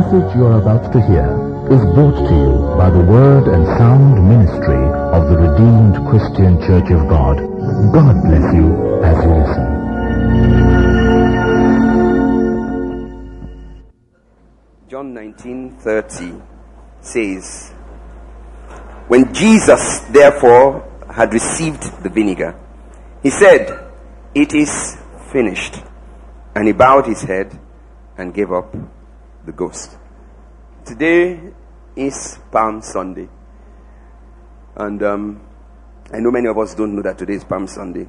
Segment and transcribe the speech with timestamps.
[0.00, 1.28] message you are about to hear
[1.68, 4.82] is brought to you by the Word and Sound Ministry
[5.16, 7.36] of the Redeemed Christian Church of God.
[7.92, 8.68] God bless you
[9.04, 9.66] as you listen.
[14.88, 16.40] John 19:30
[17.02, 17.72] says,
[19.08, 22.54] When Jesus therefore had received the vinegar,
[23.22, 23.92] he said,
[24.34, 24.96] It is
[25.30, 25.76] finished.
[26.54, 27.58] And he bowed his head
[28.16, 28.74] and gave up
[29.44, 29.96] the ghost.
[30.84, 31.40] Today
[31.96, 33.28] is Palm Sunday.
[34.76, 35.40] And um,
[36.12, 38.08] I know many of us don't know that today is Palm Sunday.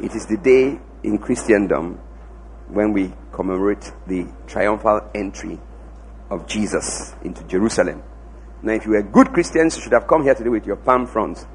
[0.00, 2.00] It is the day in Christendom
[2.68, 5.58] when we commemorate the triumphal entry
[6.30, 8.02] of Jesus into Jerusalem.
[8.62, 11.06] Now, if you were good Christians, you should have come here today with your palm
[11.06, 11.46] fronds.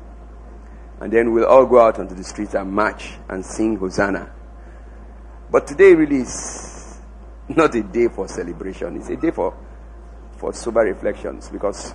[1.00, 4.32] And then we'll all go out onto the streets and march and sing Hosanna.
[5.52, 6.79] But today really is
[7.56, 8.98] not a day for celebration.
[8.98, 9.56] It's a day for,
[10.38, 11.94] for sober reflections because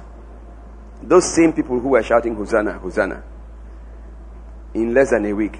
[1.03, 3.23] those same people who were shouting Hosanna, Hosanna,
[4.75, 5.59] in less than a week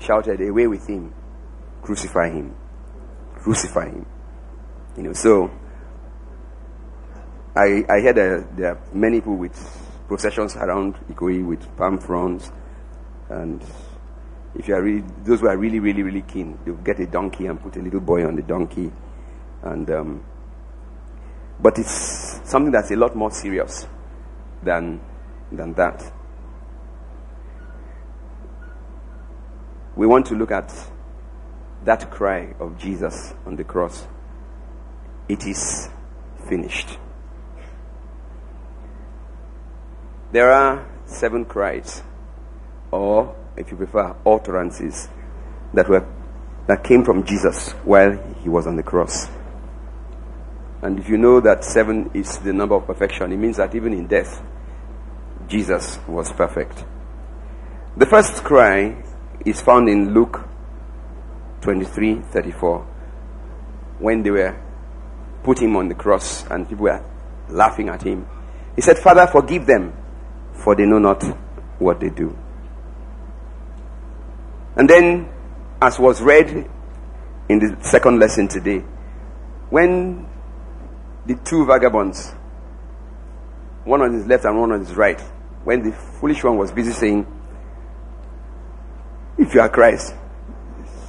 [0.00, 1.12] shouted, Away with him,
[1.82, 2.54] crucify him,
[3.36, 4.06] crucify him.
[4.96, 5.50] You know, so
[7.54, 9.54] I, I heard that there are many people with
[10.08, 12.50] processions around Ikoyi with palm fronds
[13.28, 13.62] and
[14.54, 17.46] if you are really, those who are really, really, really keen, they'll get a donkey
[17.46, 18.90] and put a little boy on the donkey.
[19.62, 20.24] And, um,
[21.60, 23.86] but it's something that's a lot more serious
[24.62, 25.00] than,
[25.52, 26.12] than that.
[29.96, 30.72] We want to look at
[31.84, 34.06] that cry of Jesus on the cross.
[35.28, 35.88] It is
[36.48, 36.98] finished.
[40.32, 42.02] There are seven cries,
[42.90, 45.08] or if you prefer, utterances
[45.74, 46.06] that were
[46.66, 49.28] that came from Jesus while he was on the cross.
[50.82, 53.92] And if you know that seven is the number of perfection, it means that even
[53.92, 54.42] in death,
[55.48, 56.84] Jesus was perfect.
[57.96, 59.02] The first cry
[59.44, 60.40] is found in Luke
[61.62, 62.86] 23 34,
[63.98, 64.56] when they were
[65.42, 67.04] put him on the cross and people were
[67.48, 68.26] laughing at him.
[68.76, 69.92] He said, Father, forgive them,
[70.52, 71.22] for they know not
[71.78, 72.36] what they do.
[74.80, 75.28] And then,
[75.82, 76.48] as was read
[77.50, 78.78] in the second lesson today,
[79.68, 80.26] when
[81.26, 82.30] the two vagabonds,
[83.84, 85.20] one on his left and one on his right,
[85.64, 87.26] when the foolish one was busy saying,
[89.36, 90.14] If you are Christ,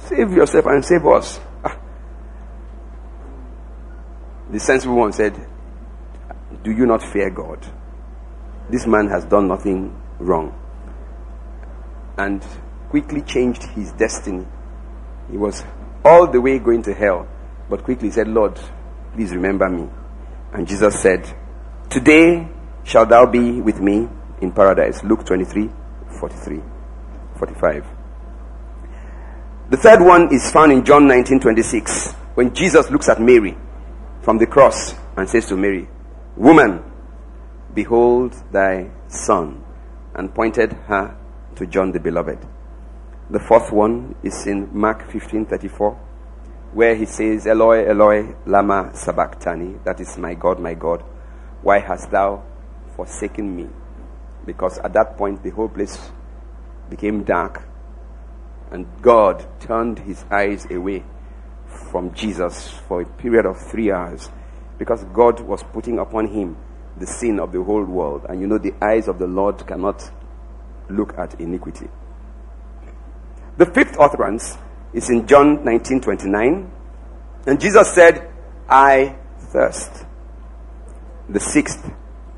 [0.04, 1.40] save yourself and save us.
[1.64, 1.80] Ah.
[4.50, 5.34] The sensible one said,
[6.62, 7.66] Do you not fear God?
[8.68, 10.54] This man has done nothing wrong.
[12.18, 12.44] And
[12.92, 14.46] quickly changed his destiny.
[15.30, 15.64] He was
[16.04, 17.26] all the way going to hell,
[17.70, 18.60] but quickly said, Lord,
[19.14, 19.88] please remember me.
[20.52, 21.24] And Jesus said,
[21.88, 22.46] Today
[22.84, 24.10] shalt thou be with me
[24.42, 25.02] in paradise.
[25.04, 25.70] Luke 23,
[26.20, 26.60] 43,
[27.38, 27.86] 45.
[29.70, 33.56] The third one is found in John 19, 26, when Jesus looks at Mary
[34.20, 35.88] from the cross and says to Mary,
[36.36, 36.84] Woman,
[37.72, 39.64] behold thy son,
[40.14, 41.16] and pointed her
[41.56, 42.51] to John the beloved.
[43.30, 45.96] The fourth one is in Mark 15:34,
[46.74, 51.02] where he says, "Eloi, Eloi, lama sabachthani." That is, "My God, my God,
[51.62, 52.42] why hast thou
[52.96, 53.68] forsaken me?"
[54.44, 56.10] Because at that point the whole place
[56.90, 57.62] became dark,
[58.70, 61.04] and God turned his eyes away
[61.90, 64.30] from Jesus for a period of three hours,
[64.78, 66.56] because God was putting upon him
[66.98, 70.10] the sin of the whole world, and you know the eyes of the Lord cannot
[70.90, 71.88] look at iniquity.
[73.56, 74.56] The fifth utterance
[74.92, 76.70] is in John 19:29,
[77.46, 78.28] and Jesus said,
[78.68, 79.16] "I
[79.52, 80.06] thirst."
[81.28, 81.90] The sixth,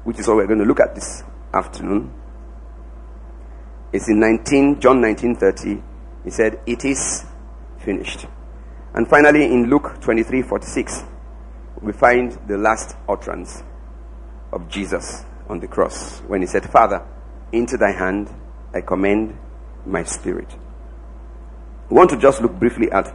[0.05, 2.11] which is what we're going to look at this afternoon,
[3.93, 5.83] is in 19 John 19:30.
[6.25, 7.25] He said, "It is
[7.78, 8.27] finished."
[8.95, 11.05] And finally, in Luke 23:46,
[11.81, 13.63] we find the last utterance
[14.53, 17.03] of Jesus on the cross when he said, "Father,
[17.53, 18.31] into thy hand
[18.72, 19.37] I commend
[19.87, 20.57] my spirit."
[21.91, 23.15] We want to just look briefly at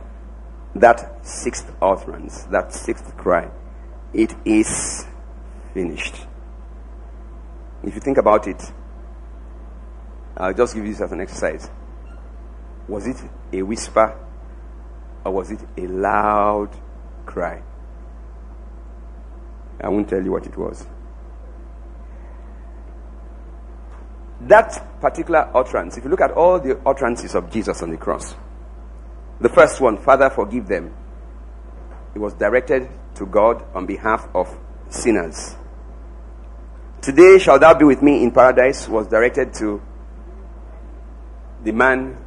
[0.76, 3.50] that sixth utterance, that sixth cry.
[4.14, 5.06] It is
[5.74, 6.16] finished.
[7.84, 8.62] If you think about it,
[10.38, 11.70] I'll just give you this as an exercise.
[12.88, 13.18] Was it
[13.54, 14.18] a whisper
[15.26, 16.70] or was it a loud
[17.26, 17.62] cry?
[19.82, 20.86] I won't tell you what it was.
[24.42, 28.36] That particular utterance, if you look at all the utterances of Jesus on the cross,
[29.42, 30.94] the first one, Father, forgive them.
[32.16, 34.48] it was directed to God on behalf of
[34.90, 35.56] sinners.
[37.02, 39.82] Today shall thou be with me in paradise was directed to
[41.64, 42.18] the man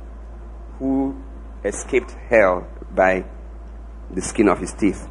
[0.78, 1.20] who
[1.64, 3.24] escaped hell by
[4.10, 5.08] the skin of his teeth.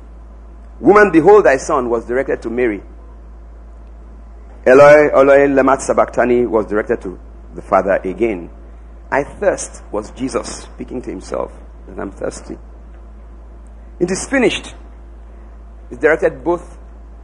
[0.80, 2.81] Woman, behold thy son was directed to Mary.
[4.65, 7.19] Eloi, Eloi, Lemat Sabachthani was directed to
[7.54, 8.50] the Father again.
[9.12, 11.51] I thirst was Jesus speaking to himself
[11.92, 12.58] that I'm thirsty.
[14.00, 14.74] It is finished.
[15.90, 16.78] It's directed both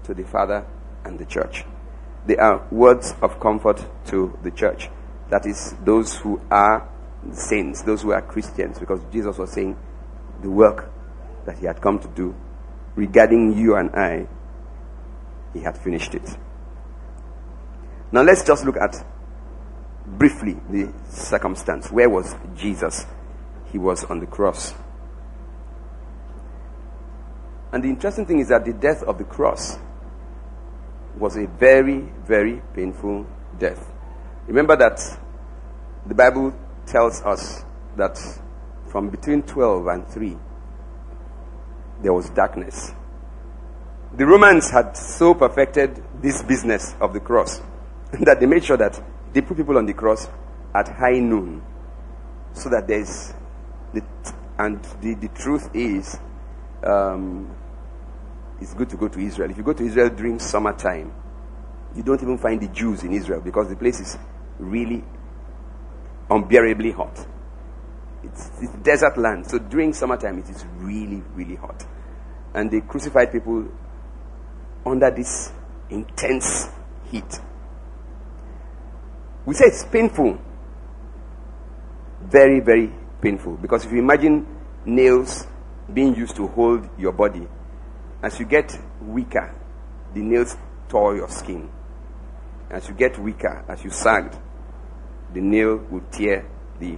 [0.03, 0.65] to the Father
[1.05, 1.63] and the church.
[2.25, 4.89] They are words of comfort to the church.
[5.29, 6.87] That is, those who are
[7.31, 9.77] saints, those who are Christians, because Jesus was saying
[10.41, 10.91] the work
[11.45, 12.35] that he had come to do
[12.95, 14.27] regarding you and I,
[15.53, 16.37] he had finished it.
[18.11, 19.03] Now let's just look at
[20.05, 21.91] briefly the circumstance.
[21.91, 23.05] Where was Jesus?
[23.71, 24.73] He was on the cross.
[27.71, 29.77] And the interesting thing is that the death of the cross
[31.17, 33.25] was a very, very painful
[33.59, 33.91] death.
[34.47, 34.99] Remember that
[36.05, 36.53] the Bible
[36.85, 37.63] tells us
[37.97, 38.17] that
[38.89, 40.37] from between 12 and 3,
[42.01, 42.93] there was darkness.
[44.15, 47.61] The Romans had so perfected this business of the cross
[48.21, 49.01] that they made sure that
[49.33, 50.29] they put people on the cross
[50.73, 51.61] at high noon
[52.53, 53.33] so that there's
[53.93, 54.03] the,
[54.57, 56.17] and the, the truth is
[56.83, 57.55] um,
[58.59, 59.51] it's good to go to Israel.
[59.51, 61.13] If you go to Israel during summertime,
[61.95, 64.17] you don't even find the Jews in Israel because the place is
[64.59, 65.03] really
[66.29, 67.25] unbearably hot.
[68.23, 69.49] It's, it's desert land.
[69.49, 71.85] So during summertime, it is really, really hot.
[72.53, 73.67] And they crucified people
[74.85, 75.51] under this
[75.89, 76.69] intense
[77.11, 77.39] heat.
[79.45, 80.37] We say it's painful.
[82.21, 82.91] Very, very
[83.21, 83.57] painful.
[83.57, 84.45] Because if you imagine
[84.85, 85.47] nails
[85.93, 87.47] being used to hold your body,
[88.21, 89.53] as you get weaker,
[90.13, 90.57] the nails
[90.89, 91.69] tore your skin.
[92.69, 94.37] As you get weaker, as you sagged,
[95.33, 96.45] the nail will tear
[96.79, 96.97] the,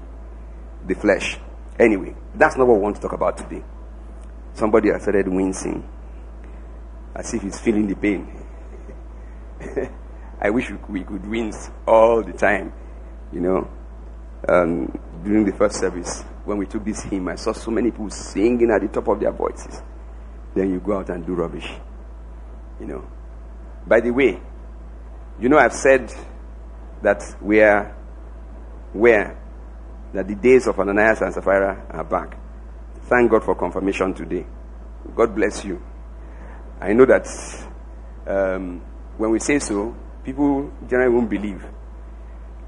[0.85, 1.37] the flesh.
[1.79, 3.63] Anyway, that's not what we want to talk about today.
[4.53, 5.87] Somebody has started wincing
[7.15, 8.27] as if he's feeling the pain.
[10.41, 12.73] I wish we could wince all the time.
[13.31, 13.69] You know,
[14.47, 18.09] um, during the first service, when we took this hymn, I saw so many people
[18.09, 19.81] singing at the top of their voices.
[20.55, 21.69] Then you go out and do rubbish.
[22.79, 23.07] You know.
[23.85, 24.39] By the way,
[25.39, 26.13] you know, I've said
[27.01, 27.95] that we are
[28.93, 29.37] where
[30.13, 32.37] that the days of Ananias and Sapphira are back.
[33.03, 34.45] Thank God for confirmation today.
[35.15, 35.81] God bless you.
[36.81, 37.27] I know that
[38.27, 38.81] um,
[39.17, 41.63] when we say so, people generally won't believe.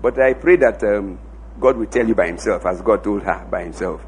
[0.02, 1.20] But I pray that um,
[1.60, 4.02] God will tell you by Himself, as God told her by Himself.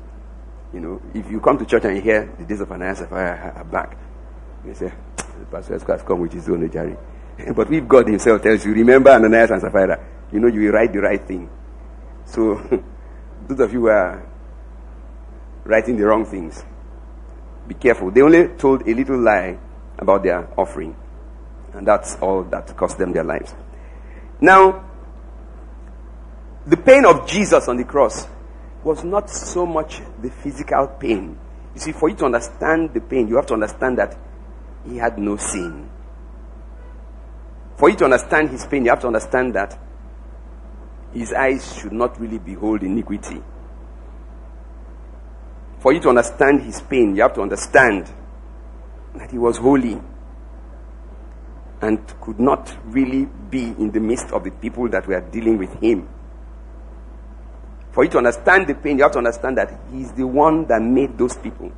[0.74, 3.10] You know, if you come to church and you hear the days of Ananias and
[3.10, 3.98] Sapphira are back,
[4.66, 6.95] you say, the pastor has come with his own journey.
[7.56, 10.92] but if God Himself tells you, remember Ananias and Sapphira, you know you will write
[10.92, 11.50] the right thing.
[12.25, 12.56] So,
[13.48, 14.25] those of you who are
[15.63, 16.63] writing the wrong things,
[17.68, 18.12] be careful.
[18.12, 19.57] They only told a little lie
[19.98, 20.95] about their offering.
[21.74, 23.54] And that's all that cost them their lives.
[24.42, 24.86] Now,
[26.65, 28.27] the pain of Jesus on the cross
[28.83, 31.37] was not so much the physical pain.
[31.73, 34.18] You see, for you to understand the pain, you have to understand that
[34.85, 35.90] he had no sin.
[37.78, 39.78] For you to understand his pain, you have to understand that
[41.14, 43.42] his eyes should not really behold iniquity.
[45.80, 48.11] For you to understand his pain, you have to understand
[49.16, 49.99] that he was holy
[51.81, 55.73] and could not really be in the midst of the people that were dealing with
[55.81, 56.07] him.
[57.94, 60.81] For you to understand the pain, you have to understand that he's the one that
[60.81, 61.71] made those people.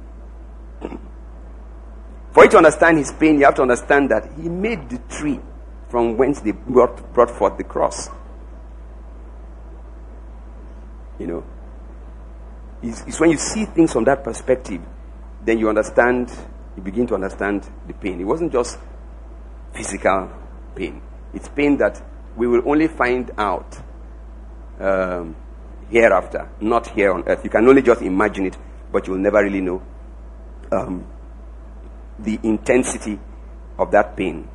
[2.31, 5.39] For you to understand his pain, you have to understand that he made the tree
[5.89, 8.09] from whence they brought, brought forth the cross.
[11.19, 11.43] You know,
[12.81, 14.81] it's, it's when you see things from that perspective,
[15.43, 16.31] then you understand,
[16.75, 18.19] you begin to understand the pain.
[18.19, 18.79] It wasn't just
[19.73, 20.29] physical
[20.75, 21.01] pain,
[21.33, 22.01] it's pain that
[22.35, 23.77] we will only find out
[24.79, 25.35] um,
[25.95, 27.39] hereafter, not here on earth.
[27.45, 28.57] You can only just imagine it,
[28.91, 29.81] but you'll never really know
[30.69, 31.07] um,
[32.19, 33.17] the intensity
[33.79, 34.45] of that pain.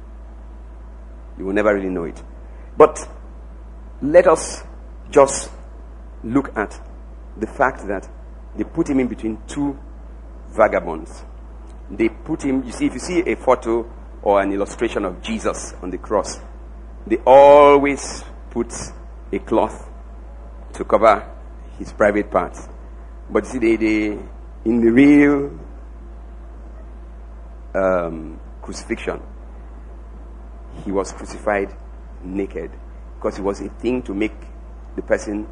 [1.39, 2.23] You will never really know it.
[2.77, 3.09] But
[4.03, 4.63] let us
[5.11, 5.51] just
[6.23, 6.79] look at
[7.39, 8.07] the fact that
[8.55, 9.79] they put him in between two
[10.51, 11.25] vagabonds.
[11.91, 13.91] They put him, you see, if you see a photo
[14.23, 16.39] or an illustration of Jesus on the cross,
[17.07, 18.71] they always put
[19.33, 19.90] a cloth
[20.81, 21.31] to cover
[21.79, 22.67] his private parts.
[23.29, 24.19] But see, they, they
[24.65, 25.59] in the real
[27.75, 29.21] um, crucifixion,
[30.83, 31.77] he was crucified
[32.25, 32.71] naked
[33.17, 34.33] because it was a thing to make
[34.97, 35.47] the person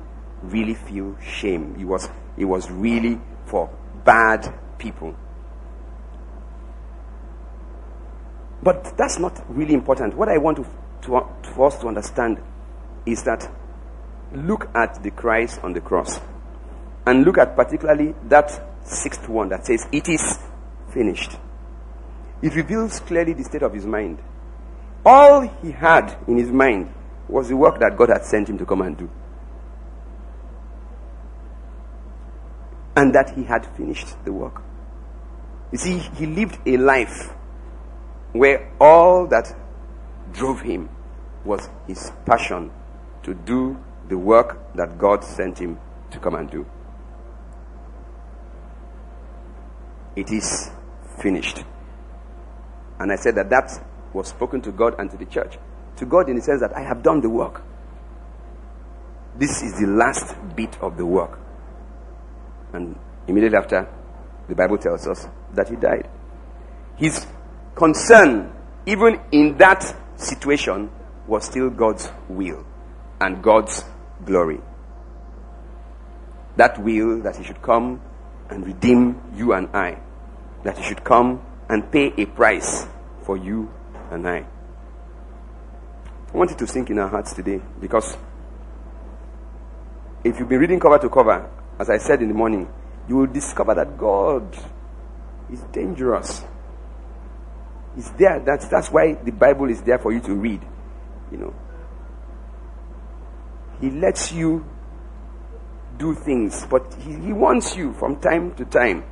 [0.45, 1.77] really feel shame.
[1.79, 2.09] It was,
[2.39, 3.69] it was really for
[4.07, 5.15] bad people.
[8.63, 10.17] But that's not really important.
[10.17, 10.67] What I want to,
[11.03, 12.43] to, for us to understand
[13.05, 13.47] is that
[14.33, 16.21] look at the Christ on the cross
[17.07, 20.39] and look at particularly that sixth one that says, It is
[20.93, 21.33] finished.
[22.43, 24.19] It reveals clearly the state of his mind.
[25.05, 26.93] All he had in his mind
[27.29, 29.11] was the work that God had sent him to come and do.
[32.97, 34.63] And that he had finished the work.
[35.73, 37.31] You see, he lived a life
[38.33, 39.55] where all that
[40.33, 40.89] drove him
[41.45, 42.71] was his passion
[43.23, 43.79] to do
[44.09, 45.79] the work that God sent him
[46.11, 46.67] to come and do.
[50.17, 50.71] It is
[51.21, 51.63] finished.
[52.99, 53.71] And I said that that
[54.13, 55.59] was spoken to God and to the church.
[55.97, 57.63] To God, in the sense that I have done the work.
[59.37, 61.39] This is the last bit of the work.
[62.73, 63.89] And immediately after,
[64.49, 66.09] the Bible tells us that he died.
[66.97, 67.27] His
[67.75, 68.53] concern,
[68.87, 70.91] even in that situation,
[71.27, 72.65] was still God's will
[73.21, 73.85] and God's
[74.25, 74.61] glory.
[76.57, 78.01] That will that he should come
[78.51, 80.01] and redeem you and I.
[80.65, 82.87] That he should come and pay a price
[83.23, 83.73] for you
[84.11, 84.47] and I.
[86.33, 88.17] I want it to sink in our hearts today because
[90.25, 91.49] if you've been reading cover to cover,
[91.79, 92.69] as I said in the morning,
[93.09, 94.57] you will discover that God
[95.51, 96.45] is dangerous.
[97.97, 98.41] It's there.
[98.41, 100.61] That's, that's why the Bible is there for you to read.
[101.33, 101.55] You know,
[103.81, 104.65] He lets you
[105.97, 109.05] do things, but He, he wants you from time to time.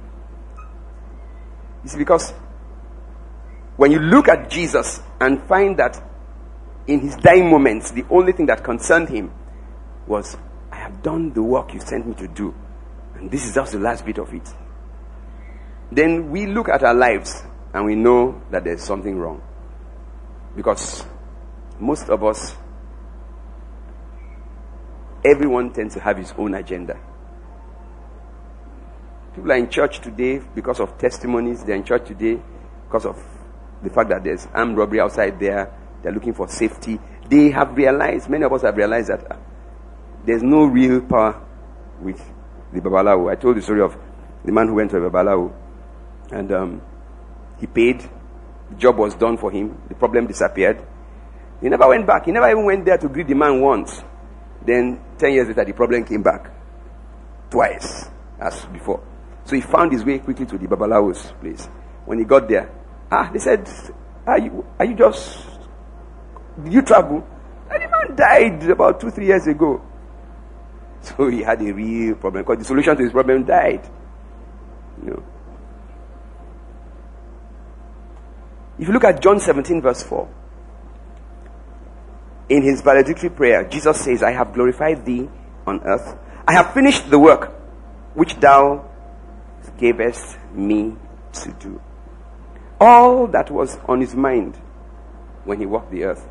[1.85, 2.32] It's because
[3.76, 6.02] when you look at Jesus and find that
[6.87, 9.30] in his dying moments, the only thing that concerned him
[10.06, 10.37] was,
[10.70, 12.54] I have done the work you sent me to do.
[13.14, 14.49] And this is just the last bit of it.
[15.90, 17.42] Then we look at our lives
[17.73, 19.42] and we know that there's something wrong.
[20.54, 21.04] Because
[21.78, 22.56] most of us,
[25.25, 26.99] everyone tends to have his own agenda.
[29.35, 31.62] People are in church today because of testimonies.
[31.62, 32.40] They're in church today
[32.87, 33.23] because of
[33.82, 35.70] the fact that there's armed robbery outside there.
[36.02, 36.99] They're looking for safety.
[37.28, 39.37] They have realized, many of us have realized that uh,
[40.25, 41.42] there's no real power
[42.00, 42.18] with
[42.73, 43.30] the Babalawo.
[43.30, 43.96] I told the story of
[44.44, 45.52] the man who went to a Babalawo
[46.30, 46.82] and um,
[47.58, 48.00] he paid.
[48.70, 49.80] The job was done for him.
[49.88, 50.82] The problem disappeared.
[51.61, 52.25] He never went back.
[52.26, 54.02] He never even went there to greet the man once.
[54.64, 56.50] Then, 10 years later, the problem came back.
[57.50, 59.02] Twice, as before.
[59.44, 61.68] So he found his way quickly to the Babalawo's place.
[62.04, 62.70] When he got there,
[63.11, 63.68] ah, they said,
[64.26, 65.46] are you, are you just,
[66.62, 67.26] did you travel?
[67.70, 69.82] And the man died about two, three years ago.
[71.02, 73.88] So he had a real problem because the solution to his problem died.
[75.04, 75.23] You know.
[78.78, 80.28] If you look at John 17, verse 4,
[82.49, 85.29] in his valedictory prayer, Jesus says, I have glorified thee
[85.67, 86.17] on earth.
[86.47, 87.53] I have finished the work
[88.15, 88.88] which thou
[89.79, 90.97] gavest me
[91.33, 91.81] to do.
[92.81, 94.57] All that was on his mind
[95.45, 96.26] when he walked the earth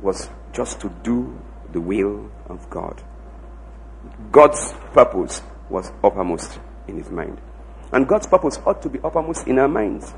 [0.00, 1.38] was just to do
[1.72, 3.02] the will of God.
[4.32, 7.40] God's purpose was uppermost in his mind.
[7.92, 10.14] And God's purpose ought to be uppermost in our minds.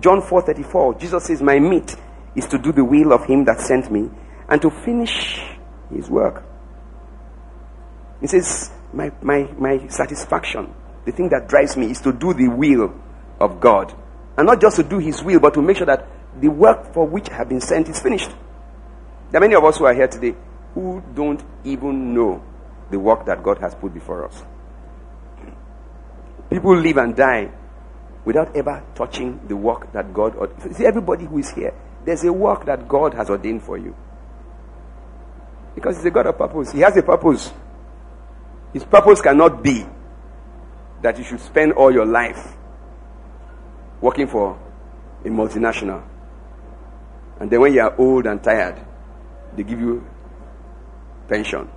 [0.00, 1.96] John 4:34, Jesus says, "My meat
[2.34, 4.10] is to do the will of him that sent me
[4.50, 5.40] and to finish
[5.90, 6.42] his work."
[8.20, 12.48] He says, "My my my satisfaction, the thing that drives me is to do the
[12.48, 12.92] will
[13.40, 13.94] of God,
[14.36, 16.06] and not just to do his will, but to make sure that
[16.38, 18.34] the work for which I have been sent is finished."
[19.30, 20.34] There are many of us who are here today
[20.74, 22.42] who don't even know
[22.90, 24.44] the work that God has put before us.
[26.50, 27.50] People live and die
[28.24, 30.34] without ever touching the work that God.
[30.72, 31.72] See, everybody who is here,
[32.04, 33.94] there's a work that God has ordained for you.
[35.74, 36.72] Because He's a God of purpose.
[36.72, 37.52] He has a purpose.
[38.72, 39.84] His purpose cannot be
[41.02, 42.54] that you should spend all your life
[44.00, 44.58] working for
[45.24, 46.02] a multinational.
[47.38, 48.80] And then when you are old and tired,
[49.56, 50.06] they give you
[51.28, 51.68] pension.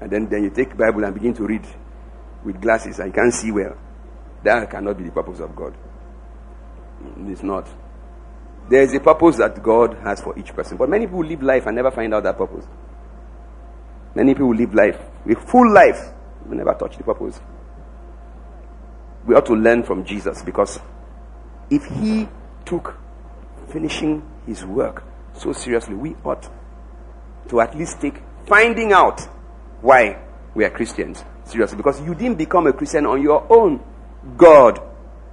[0.00, 1.64] And then, then you take Bible and begin to read
[2.44, 3.76] with glasses and you can't see well.
[4.42, 5.74] That cannot be the purpose of God.
[7.26, 7.68] It's not.
[8.68, 10.76] There is a purpose that God has for each person.
[10.76, 12.66] But many people live life and never find out that purpose.
[14.14, 16.00] Many people live life, a full life,
[16.46, 17.40] but never touch the purpose.
[19.26, 20.80] We ought to learn from Jesus because
[21.70, 22.28] if he
[22.64, 22.96] took
[23.68, 25.04] finishing his work
[25.34, 26.48] so seriously, we ought
[27.48, 29.20] to at least take finding out
[29.80, 30.18] why
[30.54, 31.76] we are Christians seriously.
[31.76, 33.80] Because you didn't become a Christian on your own.
[34.36, 34.80] God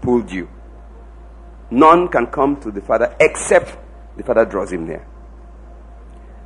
[0.02, 0.48] pulled you.
[1.72, 3.78] None can come to the Father except
[4.18, 5.06] the Father draws him there.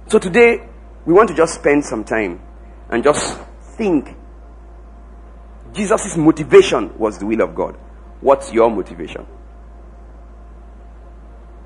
[0.08, 0.68] So today,
[1.06, 2.42] we want to just spend some time
[2.90, 3.40] and just
[3.78, 4.16] think.
[5.74, 7.76] Jesus' motivation was the will of God.
[8.22, 9.26] What's your motivation?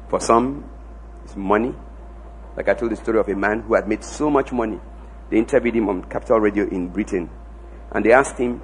[0.09, 0.69] For some,
[1.25, 1.75] it's money.
[2.55, 4.79] Like I told the story of a man who had made so much money.
[5.29, 7.29] They interviewed him on Capital Radio in Britain.
[7.91, 8.61] And they asked him,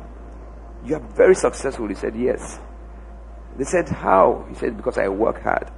[0.86, 1.88] You are very successful.
[1.88, 2.60] He said, Yes.
[3.58, 4.46] They said, How?
[4.50, 5.70] He said, Because I work hard.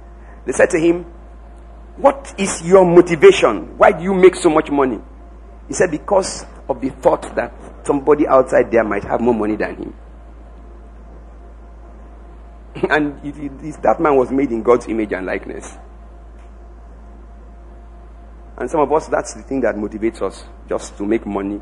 [0.44, 1.04] They said to him,
[1.96, 3.76] What is your motivation?
[3.78, 5.00] Why do you make so much money?
[5.68, 7.52] He said, Because of the thought that
[7.84, 9.94] somebody outside there might have more money than him.
[12.90, 15.76] and it, it, that man was made in God's image and likeness.
[18.58, 21.60] And some of us, that's the thing that motivates us just to make money.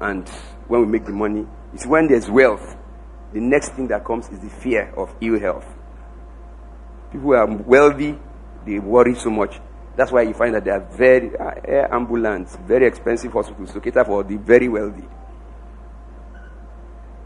[0.00, 0.28] And
[0.68, 2.76] when we make the money, it's when there's wealth.
[3.32, 5.66] The next thing that comes is the fear of ill health.
[7.12, 8.18] People who are wealthy,
[8.66, 9.60] they worry so much.
[9.96, 13.80] That's why you find that there are very uh, air ambulance, very expensive hospitals to
[13.80, 15.06] cater for the very wealthy.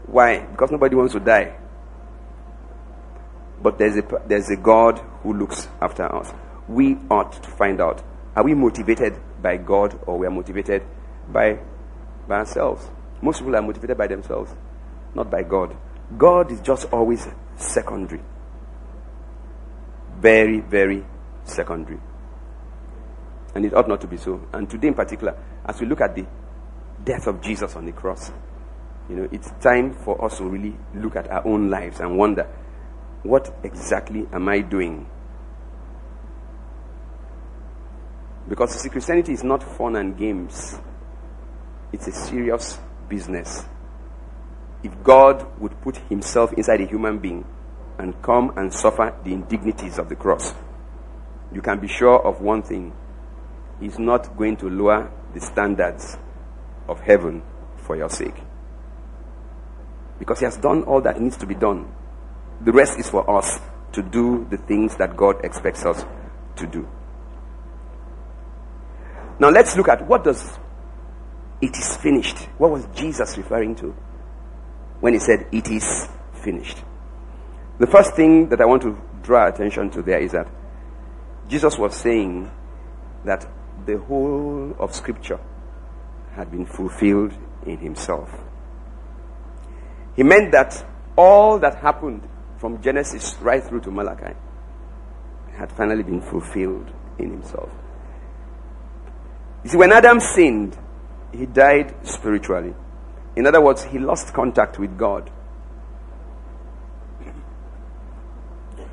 [0.07, 0.39] Why?
[0.39, 1.57] Because nobody wants to die.
[3.61, 6.33] But there's a, there's a God who looks after us.
[6.67, 8.03] We ought to find out
[8.35, 10.83] are we motivated by God or we are motivated
[11.31, 11.59] by,
[12.27, 12.89] by ourselves?
[13.21, 14.53] Most people are motivated by themselves,
[15.13, 15.75] not by God.
[16.17, 18.21] God is just always secondary.
[20.19, 21.05] Very, very
[21.43, 21.99] secondary.
[23.53, 24.47] And it ought not to be so.
[24.53, 26.25] And today in particular, as we look at the
[27.03, 28.31] death of Jesus on the cross,
[29.09, 32.47] you know, it's time for us to really look at our own lives and wonder,
[33.23, 35.07] what exactly am I doing
[38.47, 40.79] Because Christianity is not fun and games,
[41.91, 42.79] it's a serious
[43.09, 43.65] business.
[44.85, 47.43] If God would put himself inside a human being
[47.97, 50.53] and come and suffer the indignities of the cross,
[51.51, 52.93] you can be sure of one thing.
[53.79, 56.19] He's not going to lower the standards
[56.87, 57.41] of heaven
[57.77, 58.35] for your sake.
[60.19, 61.91] Because he has done all that needs to be done.
[62.61, 63.59] The rest is for us
[63.93, 66.05] to do the things that God expects us
[66.57, 66.87] to do.
[69.39, 70.59] Now let's look at what does
[71.59, 72.37] it is finished.
[72.59, 73.95] What was Jesus referring to
[75.05, 76.79] when he said it is finished?
[77.77, 80.47] The first thing that I want to draw attention to there is that
[81.47, 82.49] Jesus was saying
[83.23, 83.47] that
[83.85, 85.39] the whole of scripture
[86.33, 87.33] had been fulfilled
[87.67, 88.31] in himself.
[90.15, 90.83] He meant that
[91.15, 94.33] all that happened from Genesis right through to Malachi
[95.55, 97.69] had finally been fulfilled in himself.
[99.65, 100.75] You see, when Adam sinned,
[101.31, 102.73] he died spiritually.
[103.35, 105.29] In other words, he lost contact with God.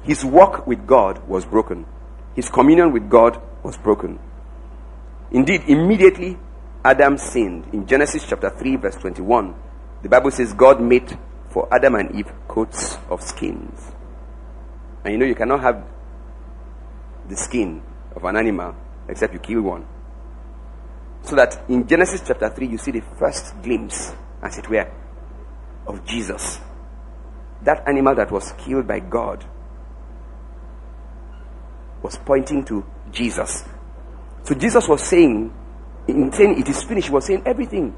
[0.02, 1.86] His walk with God was broken.
[2.34, 4.18] His communion with God was broken.
[5.30, 6.38] Indeed, immediately
[6.84, 7.66] Adam sinned.
[7.72, 9.54] In Genesis chapter 3, verse 21,
[10.02, 11.16] the Bible says God made
[11.50, 13.92] for Adam and Eve coats of skins.
[15.04, 15.84] And you know, you cannot have
[17.28, 17.82] the skin
[18.16, 18.74] of an animal
[19.08, 19.86] except you kill one.
[21.22, 24.90] So that in Genesis chapter 3, you see the first glimpse, as it were,
[25.86, 26.60] of Jesus.
[27.62, 29.44] That animal that was killed by God
[32.02, 33.64] was pointing to Jesus.
[34.44, 35.52] So Jesus was saying,
[36.08, 37.94] in saying it is finished, he was saying everything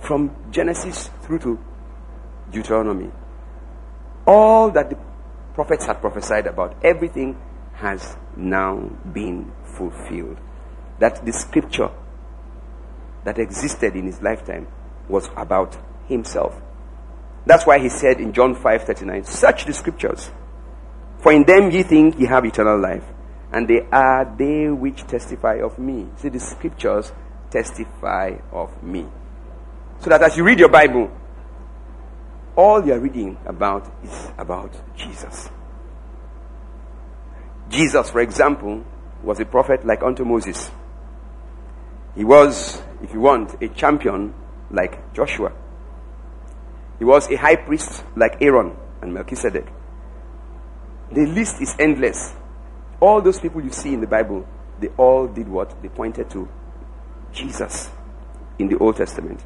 [0.00, 1.58] from Genesis through to
[2.50, 3.10] Deuteronomy.
[4.26, 4.98] All that the
[5.54, 7.38] prophets had prophesied about, everything
[7.74, 8.76] has now
[9.12, 10.38] been fulfilled
[10.98, 11.90] that the scripture
[13.24, 14.66] that existed in his lifetime
[15.08, 16.60] was about himself.
[17.46, 20.30] That's why he said in John 5:39, "Search the scriptures,
[21.18, 23.04] for in them ye think ye have eternal life,
[23.52, 27.12] and they are they which testify of me." See, the scriptures
[27.50, 29.06] testify of me.
[29.98, 31.10] So that as you read your Bible,
[32.56, 35.50] all you're reading about is about Jesus.
[37.68, 38.82] Jesus, for example,
[39.22, 40.70] was a prophet like unto Moses.
[42.20, 44.34] He was, if you want, a champion
[44.70, 45.52] like Joshua.
[46.98, 49.66] He was a high priest like Aaron and Melchizedek.
[51.10, 52.34] The list is endless.
[53.00, 54.46] All those people you see in the Bible,
[54.78, 55.80] they all did what?
[55.80, 56.46] They pointed to
[57.32, 57.88] Jesus
[58.58, 59.42] in the Old Testament.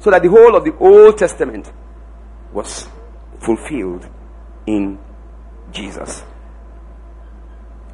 [0.00, 1.72] So that the whole of the Old Testament
[2.52, 2.86] was
[3.38, 4.06] fulfilled
[4.66, 4.98] in
[5.72, 6.22] Jesus.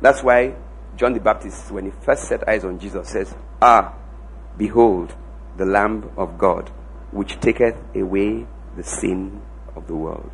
[0.00, 0.56] That's why
[0.96, 3.94] John the Baptist, when he first set eyes on Jesus, says, Ah,
[4.56, 5.14] behold,
[5.56, 6.70] the Lamb of God,
[7.10, 9.40] which taketh away the sin
[9.74, 10.30] of the world.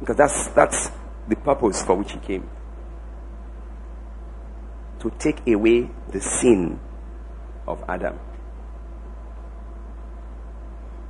[0.00, 0.90] Because that's, that's
[1.28, 2.48] the purpose for which he came.
[5.00, 6.80] To take away the sin
[7.66, 8.18] of Adam.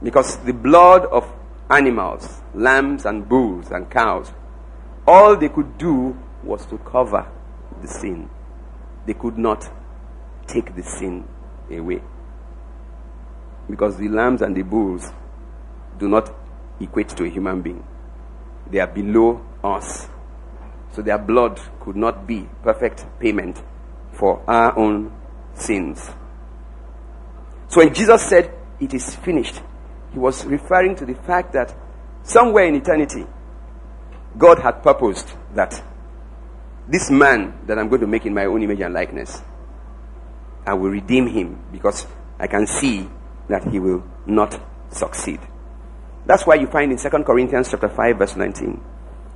[0.03, 1.33] Because the blood of
[1.71, 4.33] animals, lambs and bulls and cows,
[5.07, 7.27] all they could do was to cover
[7.81, 8.29] the sin.
[9.07, 9.69] They could not
[10.47, 11.27] take the sin
[11.71, 12.03] away.
[13.69, 15.11] Because the lambs and the bulls
[15.99, 16.33] do not
[16.81, 17.87] equate to a human being.
[18.71, 20.09] They are below us.
[20.93, 23.63] So their blood could not be perfect payment
[24.13, 25.13] for our own
[25.55, 26.11] sins.
[27.69, 29.61] So when Jesus said, It is finished,
[30.13, 31.75] he was referring to the fact that
[32.23, 33.27] somewhere in eternity,
[34.37, 35.81] God had purposed that
[36.89, 39.41] this man that I'm going to make in my own image and likeness,
[40.67, 42.07] I will redeem him because
[42.39, 43.09] I can see
[43.49, 45.41] that he will not succeed.
[46.27, 48.83] That's why you find in 2 Corinthians chapter 5 verse 19.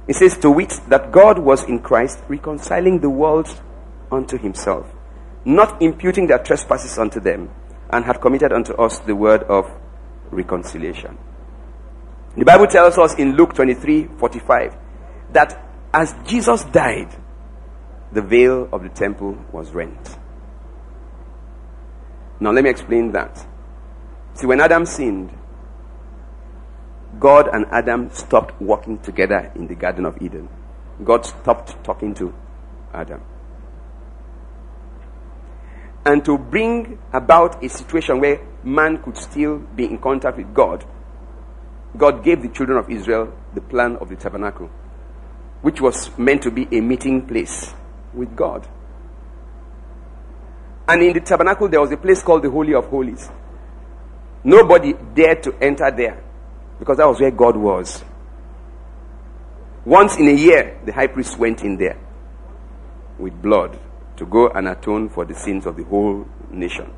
[0.09, 3.49] It says to wit that God was in Christ reconciling the world
[4.11, 4.87] unto himself,
[5.45, 7.51] not imputing their trespasses unto them,
[7.91, 9.71] and had committed unto us the word of
[10.31, 11.19] reconciliation.
[12.37, 14.77] The Bible tells us in Luke 23 45
[15.33, 15.62] that
[15.93, 17.14] as Jesus died,
[18.12, 20.17] the veil of the temple was rent.
[22.40, 23.46] Now, let me explain that.
[24.35, 25.37] See, when Adam sinned,
[27.18, 30.48] God and Adam stopped walking together in the Garden of Eden.
[31.05, 32.33] God stopped talking to
[32.92, 33.22] Adam.
[36.05, 40.85] And to bring about a situation where man could still be in contact with God,
[41.96, 44.70] God gave the children of Israel the plan of the tabernacle,
[45.62, 47.74] which was meant to be a meeting place
[48.14, 48.66] with God.
[50.88, 53.29] And in the tabernacle, there was a place called the Holy of Holies.
[54.42, 56.22] Nobody dared to enter there
[56.79, 58.03] because that was where God was.
[59.85, 61.98] Once in a year, the high priest went in there
[63.18, 63.79] with blood
[64.16, 66.90] to go and atone for the sins of the whole nation.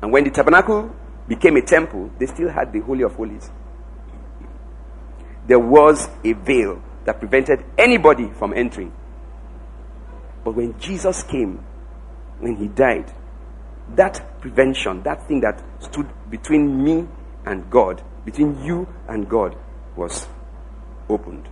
[0.00, 0.94] And when the tabernacle
[1.26, 3.50] became a temple, they still had the Holy of Holies.
[5.46, 8.92] There was a veil that prevented anybody from entering.
[10.44, 11.64] But when Jesus came,
[12.38, 13.12] when he died,
[13.94, 17.06] that prevention, that thing that stood between me
[17.44, 19.56] and God, between you and God,
[19.96, 20.28] was
[21.08, 21.48] opened.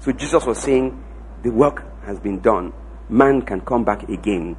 [0.00, 1.02] So Jesus was saying,
[1.42, 2.72] the work has been done.
[3.08, 4.56] Man can come back again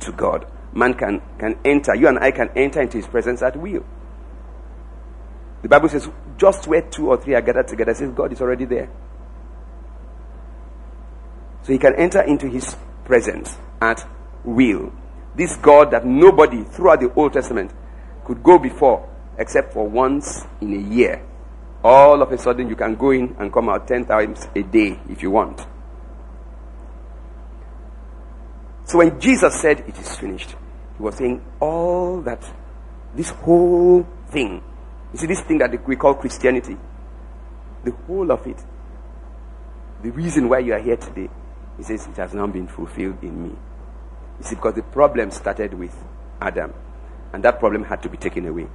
[0.00, 0.46] to God.
[0.72, 3.84] Man can, can enter, you and I can enter into his presence at will.
[5.62, 8.66] The Bible says, just where two or three are gathered together, says God is already
[8.66, 8.90] there.
[11.66, 14.08] So he can enter into his presence at
[14.44, 14.92] will.
[15.34, 17.72] This God that nobody throughout the Old Testament
[18.24, 21.26] could go before except for once in a year.
[21.82, 25.00] All of a sudden, you can go in and come out 10 times a day
[25.10, 25.60] if you want.
[28.84, 30.50] So when Jesus said, It is finished,
[30.96, 32.48] he was saying, All that,
[33.12, 34.62] this whole thing,
[35.12, 36.76] you see, this thing that we call Christianity,
[37.82, 38.62] the whole of it,
[40.04, 41.28] the reason why you are here today,
[41.76, 43.56] he says, It has now been fulfilled in me.
[44.38, 45.94] You see, because the problem started with
[46.40, 46.72] Adam,
[47.32, 48.66] and that problem had to be taken away.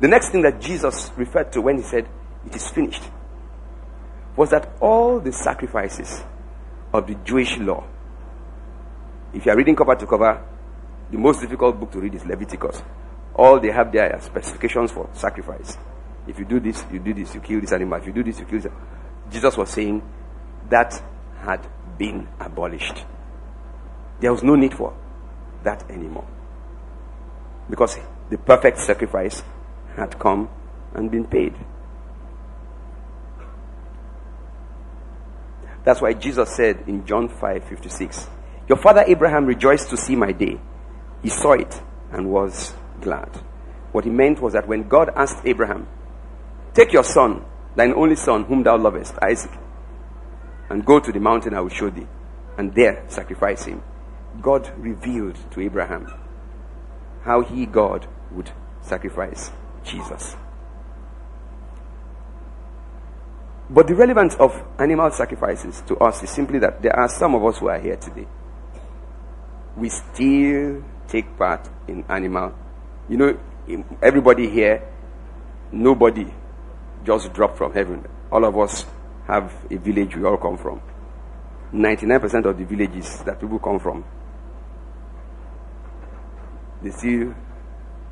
[0.00, 2.08] The next thing that Jesus referred to when he said,
[2.46, 3.02] It is finished,
[4.36, 6.22] was that all the sacrifices
[6.92, 7.84] of the Jewish law,
[9.32, 10.44] if you are reading cover to cover,
[11.10, 12.82] the most difficult book to read is Leviticus.
[13.34, 15.76] All they have there are specifications for sacrifice.
[16.26, 17.98] If you do this, you do this, you kill this animal.
[17.98, 18.72] If you do this, you kill this.
[19.30, 20.02] Jesus was saying
[20.68, 21.02] that
[21.42, 21.66] had
[21.98, 23.04] been abolished.
[24.20, 24.94] There was no need for
[25.64, 26.26] that anymore.
[27.68, 27.98] Because
[28.30, 29.42] the perfect sacrifice
[29.96, 30.48] had come
[30.94, 31.54] and been paid.
[35.84, 38.28] That's why Jesus said in John 5 56,
[38.68, 40.60] Your father Abraham rejoiced to see my day.
[41.22, 43.28] He saw it and was glad.
[43.90, 45.88] What he meant was that when God asked Abraham,
[46.72, 47.44] Take your son,
[47.76, 49.50] thine only son, whom thou lovest, Isaac,
[50.68, 52.06] and go to the mountain I will show thee,
[52.56, 53.82] and there sacrifice him.
[54.40, 56.12] God revealed to Abraham
[57.22, 59.50] how he, God, would sacrifice
[59.84, 60.36] Jesus.
[63.70, 67.44] But the relevance of animal sacrifices to us is simply that there are some of
[67.44, 68.26] us who are here today.
[69.76, 72.54] We still take part in animal.
[73.08, 73.38] You know,
[74.02, 74.92] everybody here
[75.72, 76.26] nobody
[77.04, 78.06] just dropped from heaven.
[78.30, 78.84] All of us
[79.32, 80.80] have a village we all come from.
[81.72, 84.04] 99% of the villages that people come from,
[86.82, 87.34] they still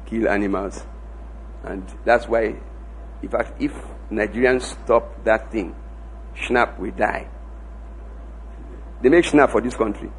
[0.06, 0.82] kill animals.
[1.64, 2.54] And that's why,
[3.22, 3.72] in fact, if
[4.10, 5.74] Nigerians stop that thing,
[6.34, 7.28] Schnapp will die.
[9.02, 10.10] They make Schnapp for this country.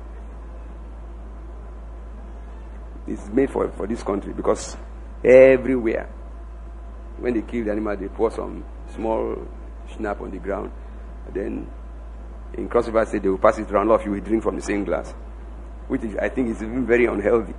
[3.08, 4.78] It's made for, for this country because
[5.24, 6.08] everywhere,
[7.18, 9.48] when they kill the animal, they pour some small
[9.90, 10.72] Schnapp on the ground.
[11.34, 11.68] Then
[12.54, 13.90] in Cross River State, they will pass it around.
[13.90, 15.14] All of you will drink from the same glass,
[15.88, 17.54] which is, I think is even very unhealthy.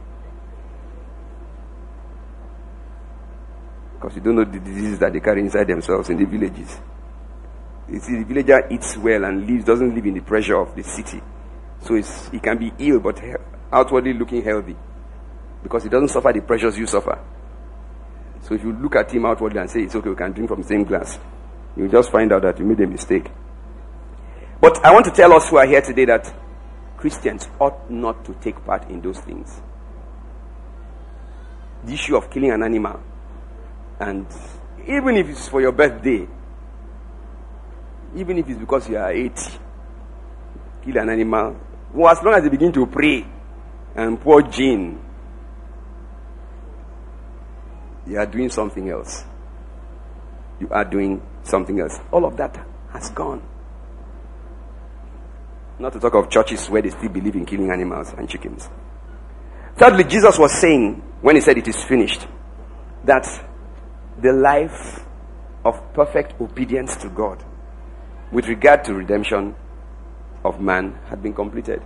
[3.94, 6.81] Because you don't know the diseases that they carry inside themselves in the villages.
[7.88, 10.83] You see, the villager eats well and lives, doesn't live in the pressure of the
[10.83, 11.22] city.
[11.81, 13.20] So he can be ill, but
[13.72, 14.77] outwardly looking healthy.
[15.62, 17.18] Because he doesn't suffer the pressures you suffer.
[18.42, 20.62] So if you look at him outwardly and say, it's okay, we can drink from
[20.62, 21.18] the same glass,
[21.77, 23.31] you'll just find out that you made a mistake.
[24.62, 26.33] But I want to tell us who are here today that
[26.96, 29.61] Christians ought not to take part in those things.
[31.85, 33.01] The issue of killing an animal,
[33.98, 34.25] and
[34.87, 36.29] even if it's for your birthday,
[38.14, 39.35] even if it's because you are 80,
[40.85, 41.57] kill an animal.
[41.92, 43.27] Well, as long as they begin to pray
[43.96, 44.96] and pour gin,
[48.07, 49.25] you are doing something else.
[50.61, 51.98] You are doing something else.
[52.12, 53.42] All of that has gone.
[55.78, 58.68] Not to talk of churches where they still believe in killing animals and chickens.
[59.76, 62.26] Thirdly, Jesus was saying, when he said it is finished,
[63.04, 63.26] that
[64.20, 65.04] the life
[65.64, 67.42] of perfect obedience to God
[68.30, 69.54] with regard to redemption
[70.44, 71.82] of man had been completed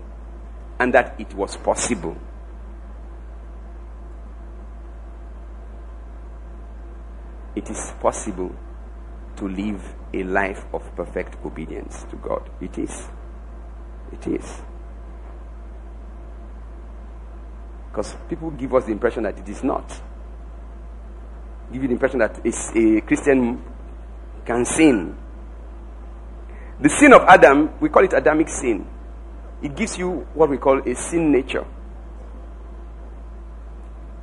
[0.79, 2.17] and that it was possible.
[7.55, 8.55] It is possible
[9.37, 12.49] to live a life of perfect obedience to God.
[12.61, 13.09] It is.
[14.13, 14.63] It is.
[17.91, 19.89] Because people give us the impression that it is not.
[21.73, 23.63] Give you the impression that a Christian
[24.45, 25.17] can sin
[26.81, 28.87] the sin of Adam, we call it Adamic sin.
[29.63, 31.65] It gives you what we call a sin nature.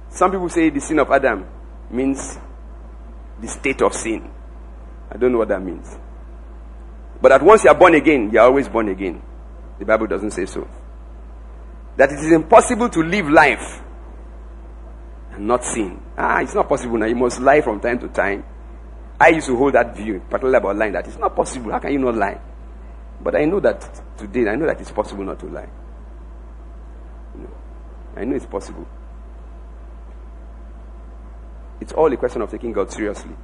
[0.09, 1.45] Some people say the sin of Adam
[1.89, 2.37] means
[3.41, 4.29] the state of sin.
[5.09, 5.97] I don't know what that means.
[7.19, 9.21] But that once you are born again, you are always born again.
[9.79, 10.67] The Bible doesn't say so.
[11.97, 13.81] That it is impossible to live life
[15.31, 15.99] and not sin.
[16.17, 17.05] Ah, it's not possible now.
[17.05, 18.43] You must lie from time to time.
[19.19, 21.71] I used to hold that view, particularly about lying, that it's not possible.
[21.71, 22.39] How can you not lie?
[23.21, 25.69] But I know that today, I know that it's possible not to lie.
[27.35, 27.53] You know,
[28.17, 28.85] I know it's possible.
[31.79, 33.35] It's all a question of taking God seriously.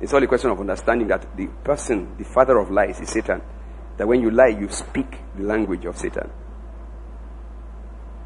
[0.00, 3.40] It's all a question of understanding that the person, the father of lies, is Satan.
[3.96, 6.30] That when you lie, you speak the language of Satan.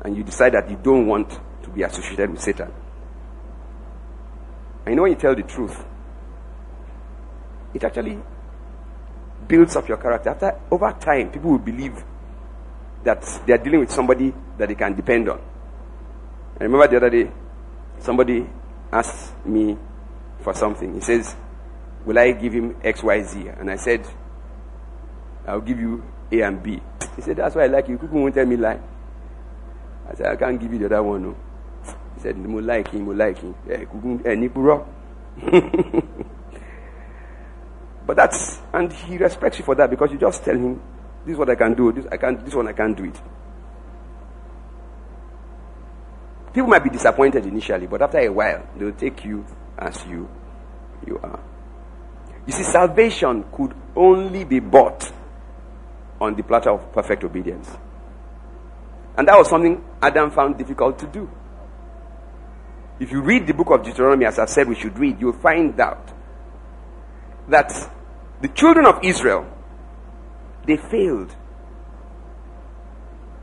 [0.03, 1.31] And you decide that you don't want
[1.63, 2.73] to be associated with Satan.
[4.87, 5.85] You know when you tell the truth,
[7.75, 8.19] it actually
[9.49, 10.31] builds up your character.
[10.31, 12.05] After over time, people will believe
[13.05, 15.41] that they are dealing with somebody that they can depend on.
[16.61, 17.31] I remember the other day,
[17.99, 18.47] somebody
[18.93, 19.77] asked me
[20.41, 20.95] for something.
[20.95, 21.35] He says,
[22.05, 23.49] Will I give him X, Y, Z?
[23.59, 24.07] And I said,
[25.47, 26.81] I'll give you A and B.
[27.15, 27.99] He said, That's why I like you.
[27.99, 28.81] People won't tell me lie.
[30.09, 31.23] I said, I can't give you the other one.
[31.23, 31.37] No.
[32.15, 33.55] He said, mo like him, mo like him.
[33.69, 33.85] Eh,
[34.35, 34.85] ní
[38.07, 40.81] but that's, and he respects you for that because you just tell him,
[41.27, 43.21] this is what I can do, this, I can't this one I can't do it.
[46.55, 49.45] People might be disappointed initially, but after a while, they'll take you
[49.79, 50.27] as you,
[51.07, 51.39] you are.
[52.47, 55.13] You see, salvation could only be bought
[56.21, 57.71] on the platter of perfect obedience.
[59.17, 61.31] And that was something Adam found difficult to do.
[62.99, 65.79] If you read the book of Deuteronomy, as I said we should read, you'll find
[65.81, 66.13] out
[67.49, 67.73] that
[68.41, 69.47] the children of Israel,
[70.67, 71.35] they failed.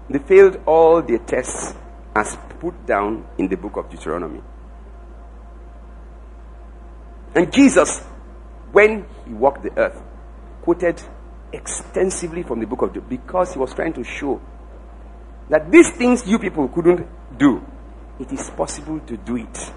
[0.10, 1.74] They failed all their tests
[2.16, 4.42] as put down in the book of Deuteronomy.
[7.36, 8.00] And Jesus,
[8.72, 10.02] when he walked the earth,
[10.62, 11.02] quoted
[11.54, 14.42] extensively from the book of Job because he was trying to show
[15.50, 17.64] that these things you people couldn't do,
[18.20, 19.74] it is possible to do it.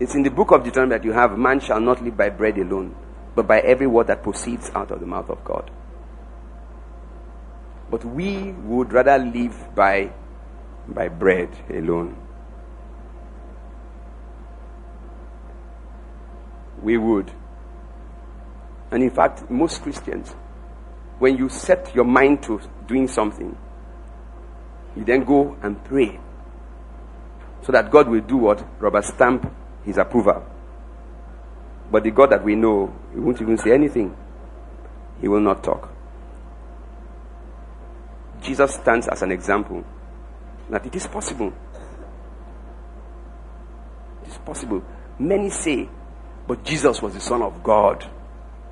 [0.00, 2.58] It's in the book of Deuteronomy that you have man shall not live by bread
[2.58, 2.94] alone,
[3.34, 5.70] but by every word that proceeds out of the mouth of God.
[7.90, 10.12] But we would rather live by,
[10.86, 12.16] by bread alone.
[16.82, 17.32] We would.
[18.90, 20.34] And in fact, most Christians,
[21.18, 23.56] when you set your mind to doing something,
[24.96, 26.18] you then go and pray
[27.62, 28.64] so that God will do what?
[28.80, 29.52] Rubber stamp
[29.84, 30.44] his approval.
[31.90, 34.16] But the God that we know, he won't even say anything.
[35.20, 35.92] He will not talk.
[38.42, 39.84] Jesus stands as an example
[40.70, 41.52] that it is possible.
[44.22, 44.82] It is possible.
[45.18, 45.88] Many say,
[46.46, 48.08] but Jesus was the Son of God.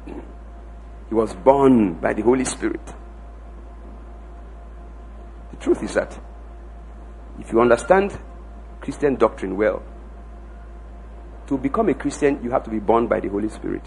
[0.07, 2.85] He was born by the Holy Spirit.
[5.51, 6.19] The truth is that
[7.39, 8.19] if you understand
[8.81, 9.83] Christian doctrine well,
[11.47, 13.83] to become a Christian, you have to be born by the Holy Spirit.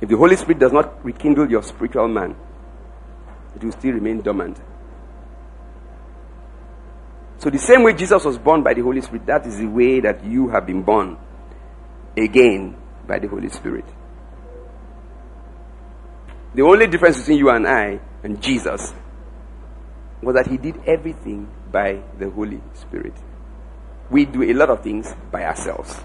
[0.00, 2.36] If the Holy Spirit does not rekindle your spiritual man,
[3.54, 4.60] it will still remain dormant.
[7.38, 10.00] So, the same way Jesus was born by the Holy Spirit, that is the way
[10.00, 11.18] that you have been born
[12.16, 13.84] again by the Holy Spirit.
[16.54, 18.92] The only difference between you and I and Jesus
[20.22, 23.14] was that he did everything by the Holy Spirit.
[24.10, 26.00] We do a lot of things by ourselves.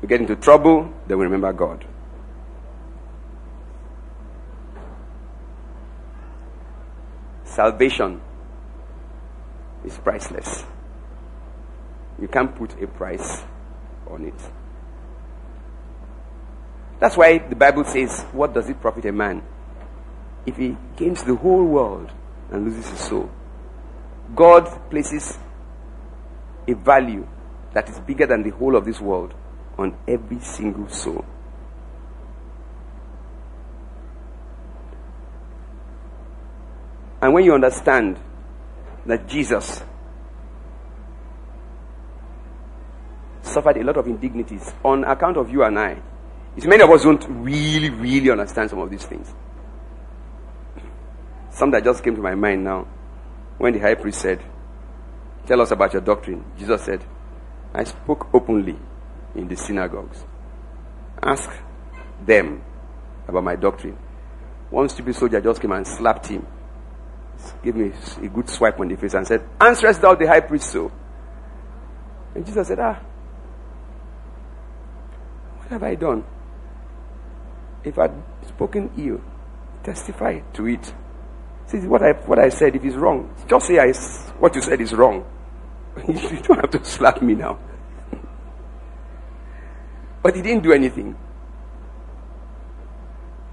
[0.00, 1.84] We get into trouble, then we remember God.
[7.44, 8.20] Salvation
[9.84, 10.64] is priceless.
[12.20, 13.42] You can't put a price
[14.08, 14.34] on it.
[16.98, 19.42] That's why the Bible says, What does it profit a man
[20.46, 22.10] if he gains the whole world
[22.50, 23.30] and loses his soul?
[24.34, 25.38] God places
[26.66, 27.26] a value
[27.72, 29.34] that is bigger than the whole of this world
[29.78, 31.24] on every single soul.
[37.20, 38.18] And when you understand
[39.04, 39.82] that Jesus
[43.42, 45.96] suffered a lot of indignities on account of you and I,
[46.56, 49.32] it's many of us don't really, really understand some of these things.
[51.50, 52.86] Some that just came to my mind now
[53.58, 54.42] when the high priest said,
[55.46, 56.44] Tell us about your doctrine.
[56.58, 57.04] Jesus said,
[57.72, 58.76] I spoke openly
[59.34, 60.24] in the synagogues.
[61.22, 61.50] Ask
[62.24, 62.62] them
[63.28, 63.96] about my doctrine.
[64.70, 66.46] One stupid soldier just came and slapped him,
[67.62, 67.92] gave me
[68.22, 70.90] a good swipe on the face, and said, Answerest thou the high priest so?
[72.34, 72.98] And Jesus said, Ah,
[75.58, 76.24] what have I done?
[77.86, 78.10] If I'd
[78.48, 79.20] spoken ill,
[79.84, 80.92] testify to it.
[81.66, 83.92] See, what I, what I said, if it's wrong, just say I,
[84.40, 85.24] what you said is wrong.
[86.08, 87.58] you don't have to slap me now.
[90.22, 91.16] but he didn't do anything.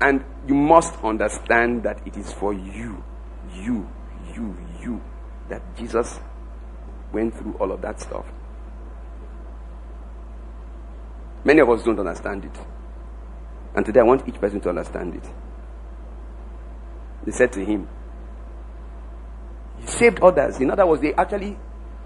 [0.01, 3.03] And you must understand that it is for you,
[3.55, 3.87] you,
[4.35, 5.01] you, you,
[5.47, 6.19] that Jesus
[7.11, 8.25] went through all of that stuff.
[11.45, 12.72] Many of us don't understand it.
[13.75, 15.23] And today I want each person to understand it.
[17.25, 17.87] They said to him,
[19.79, 20.59] He saved others.
[20.59, 21.57] In other words, they actually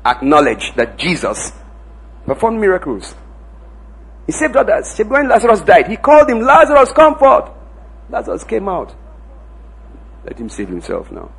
[0.06, 1.52] acknowledged that Jesus
[2.26, 3.16] performed miracles.
[4.26, 4.98] He saved others.
[4.98, 7.50] When Lazarus died, he called him, Lazarus, come forth.
[8.10, 8.94] Lazarus came out.
[10.26, 11.32] Let him save himself now.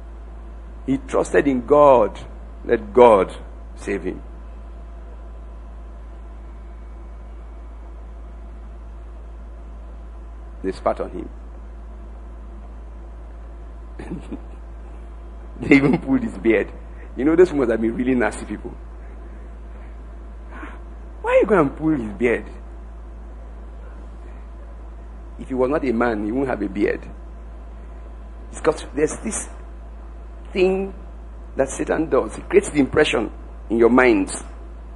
[0.86, 2.18] He trusted in God.
[2.64, 3.34] Let God
[3.76, 4.22] save him.
[10.62, 11.28] They spat on him.
[15.60, 16.72] they even pulled his beard.
[17.16, 18.72] You know, those must have been really nasty people.
[21.22, 22.46] Why are you going to pull his beard?
[25.38, 27.08] If he was not a man, he wouldn't have a beard.
[28.50, 29.48] It's because there's this
[30.52, 30.94] thing
[31.56, 32.36] that Satan does.
[32.36, 33.30] He creates the impression
[33.70, 34.32] in your minds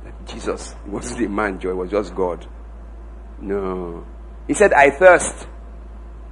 [0.04, 2.46] that Jesus wasn't a man, Joy was just God.
[3.40, 4.04] No.
[4.46, 5.46] He said, I thirst.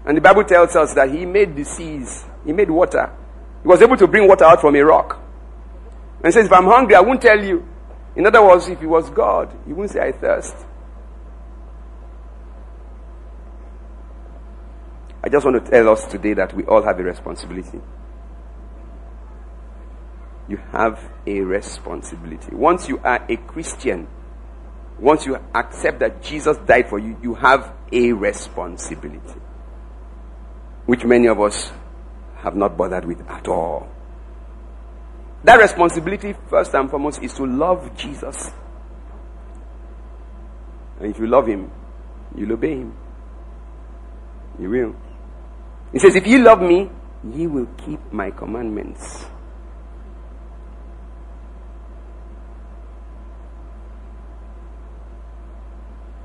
[0.05, 3.12] And the Bible tells us that he made the seas, he made water.
[3.62, 5.20] He was able to bring water out from a rock.
[6.22, 7.66] And says, If I'm hungry, I won't tell you.
[8.16, 10.55] In other words, if he was God, he wouldn't say, I thirst.
[15.22, 17.80] I just want to tell us today that we all have a responsibility.
[20.48, 22.55] You have a responsibility.
[22.55, 24.09] Once you are a Christian,
[24.98, 29.40] once you accept that Jesus died for you, you have a responsibility.
[30.91, 31.70] Which many of us
[32.38, 33.88] have not bothered with at all.
[35.45, 38.51] That responsibility, first and foremost, is to love Jesus.
[40.99, 41.70] And if you love him,
[42.34, 42.97] you'll obey him.
[44.59, 44.97] You will.
[45.93, 46.91] He says, If you love me,
[47.22, 49.26] ye will keep my commandments.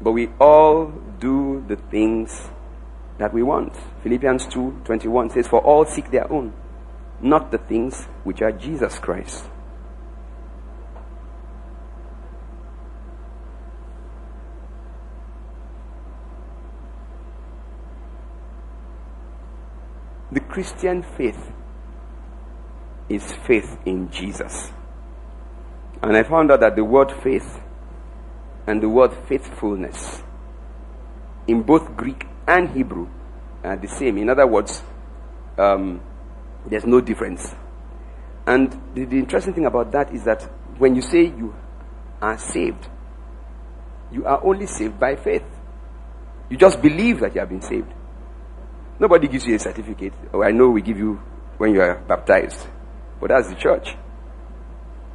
[0.01, 2.49] but we all do the things
[3.17, 3.73] that we want.
[4.03, 6.53] Philippians 2:21 says for all seek their own,
[7.21, 9.49] not the things which are Jesus Christ.
[20.31, 21.51] The Christian faith
[23.07, 24.71] is faith in Jesus.
[26.01, 27.61] And I found out that the word faith
[28.67, 30.23] and the word faithfulness
[31.47, 33.07] in both Greek and Hebrew
[33.63, 34.17] are the same.
[34.17, 34.83] In other words,
[35.57, 36.01] um,
[36.65, 37.53] there's no difference.
[38.45, 40.43] And the, the interesting thing about that is that
[40.77, 41.55] when you say you
[42.21, 42.87] are saved,
[44.11, 45.43] you are only saved by faith.
[46.49, 47.91] You just believe that you have been saved.
[48.99, 50.13] Nobody gives you a certificate.
[50.33, 51.15] Oh, I know we give you
[51.57, 52.65] when you are baptized.
[53.19, 53.95] But that's the church.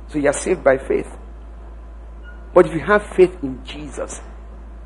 [0.08, 1.08] So you are saved by faith.
[2.52, 4.20] But if you have faith in Jesus,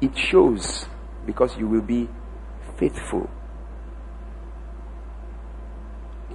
[0.00, 0.86] it shows
[1.24, 2.08] because you will be
[2.76, 3.28] faithful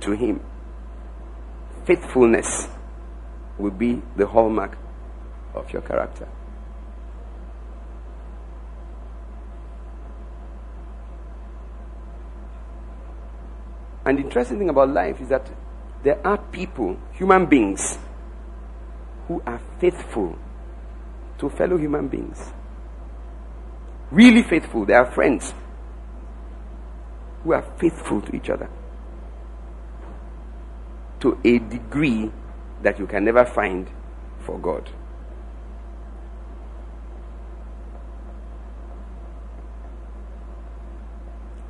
[0.02, 0.40] to Him.
[1.86, 2.68] Faithfulness
[3.58, 4.78] will be the hallmark
[5.54, 6.28] of your character.
[14.06, 15.48] And the interesting thing about life is that
[16.04, 18.00] there are people, human beings,
[19.28, 20.38] who are faithful
[21.38, 22.52] to fellow human beings.
[24.10, 24.86] Really faithful.
[24.86, 25.54] They are friends
[27.44, 28.70] who are faithful to each other
[31.20, 32.32] to a degree
[32.82, 33.88] that you can never find
[34.40, 34.90] for God.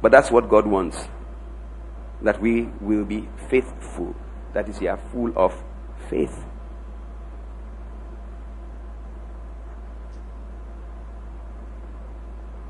[0.01, 0.97] But that's what God wants.
[2.21, 4.15] That we will be faithful.
[4.53, 5.61] That is, we are full of
[6.09, 6.45] faith.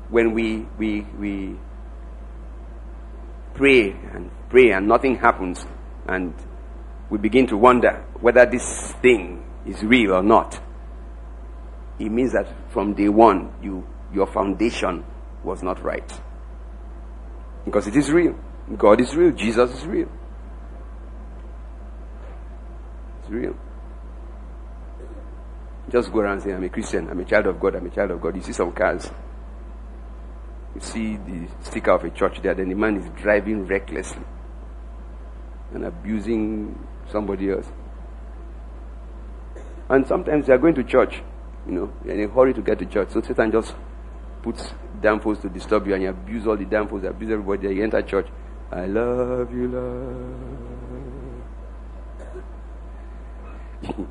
[0.08, 1.56] When we, we, we
[3.60, 5.66] pray and pray and nothing happens
[6.08, 6.32] and
[7.10, 10.58] we begin to wonder whether this thing is real or not.
[11.98, 15.04] It means that from day one, you, your foundation
[15.44, 16.10] was not right.
[17.66, 18.34] Because it is real.
[18.78, 19.32] God is real.
[19.32, 20.08] Jesus is real.
[23.20, 23.54] It's real.
[25.90, 27.90] Just go around and say, I'm a Christian, I'm a child of God, I'm a
[27.90, 28.36] child of God.
[28.36, 29.10] You see some cars.
[30.74, 34.22] You see the sticker of a church there, then the man is driving recklessly
[35.74, 36.78] and abusing
[37.10, 37.66] somebody else.
[39.88, 41.22] And sometimes they are going to church,
[41.66, 43.10] you know, in a hurry to get to church.
[43.10, 43.74] So Satan just
[44.42, 47.74] puts downfalls to disturb you and you abuse all the downfalls, abuse everybody.
[47.74, 48.28] You enter church.
[48.70, 50.60] I love you, love.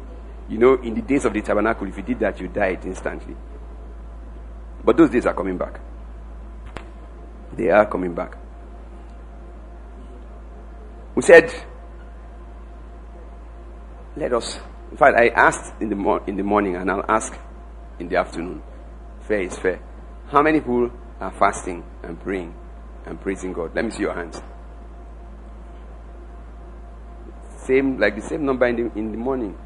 [0.49, 3.37] you know, in the days of the tabernacle, if you did that, you died instantly.
[4.83, 5.79] But those days are coming back.
[7.59, 8.37] They are coming back.
[11.13, 11.51] We said
[14.15, 14.57] let us.
[14.91, 17.37] In fact, I asked in the, in the morning and I'll ask
[17.99, 18.63] in the afternoon.
[19.27, 19.81] Fair is fair.
[20.31, 20.89] How many people
[21.19, 22.55] are fasting and praying
[23.05, 23.75] and praising God?
[23.75, 24.41] Let me see your hands.
[27.57, 29.57] Same, like the same number in the, in the morning.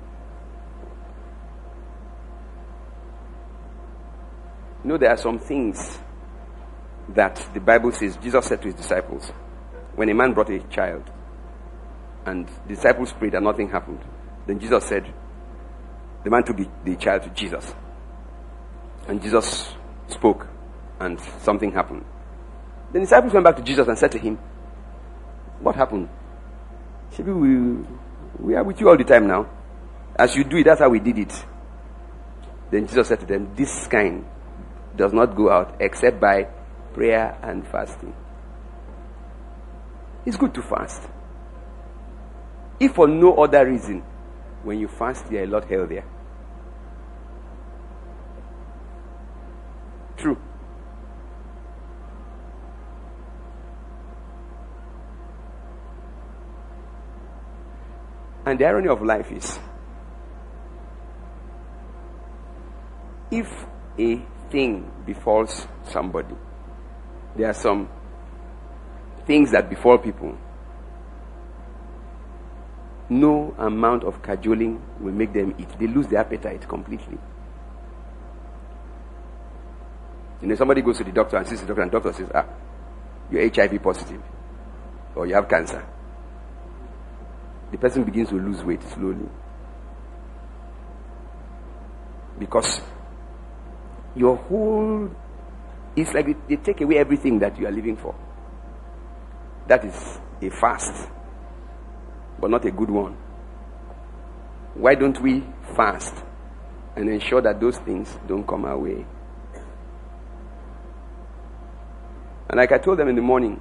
[4.83, 5.99] You know, there are some things
[7.09, 9.31] that the Bible says, Jesus said to his disciples,
[9.95, 11.09] when a man brought a child
[12.25, 13.99] and the disciples prayed and nothing happened,
[14.47, 15.13] then Jesus said,
[16.23, 17.73] the man took the, the child to Jesus.
[19.07, 19.73] And Jesus
[20.07, 20.47] spoke,
[20.99, 22.05] and something happened.
[22.93, 24.37] The disciples went back to Jesus and said to him,
[25.59, 26.07] What happened?
[27.15, 27.83] She we,
[28.39, 29.49] we are with you all the time now.
[30.15, 31.45] As you do it, that's how we did it.
[32.71, 34.25] Then Jesus said to them, This kind
[34.95, 36.47] does not go out except by
[36.93, 38.13] prayer and fasting.
[40.25, 41.01] It's good to fast.
[42.79, 44.03] If for no other reason,
[44.63, 46.05] when you fast, you're a lot healthier.
[50.17, 50.37] True.
[58.45, 59.59] And the irony of life is
[63.31, 63.49] if
[63.97, 64.21] a
[64.51, 66.35] thing befalls somebody,
[67.35, 67.89] there are some
[69.25, 70.37] things that befall people
[73.09, 75.67] no amount of cajoling will make them eat.
[75.79, 77.17] They lose their appetite completely.
[80.41, 82.29] You know, somebody goes to the doctor and sees the doctor, and the doctor says,
[82.33, 82.45] Ah,
[83.31, 84.21] you're HIV positive,
[85.15, 85.85] or you have cancer.
[87.71, 89.27] The person begins to lose weight slowly.
[92.37, 92.81] Because
[94.15, 95.09] your whole
[95.95, 98.15] It's like they take away everything that you are living for.
[99.67, 101.07] That is a fast,
[102.39, 103.15] but not a good one.
[104.73, 105.43] Why don't we
[105.75, 106.15] fast
[106.95, 109.05] and ensure that those things don't come our way?
[112.49, 113.59] And like I told them in the morning,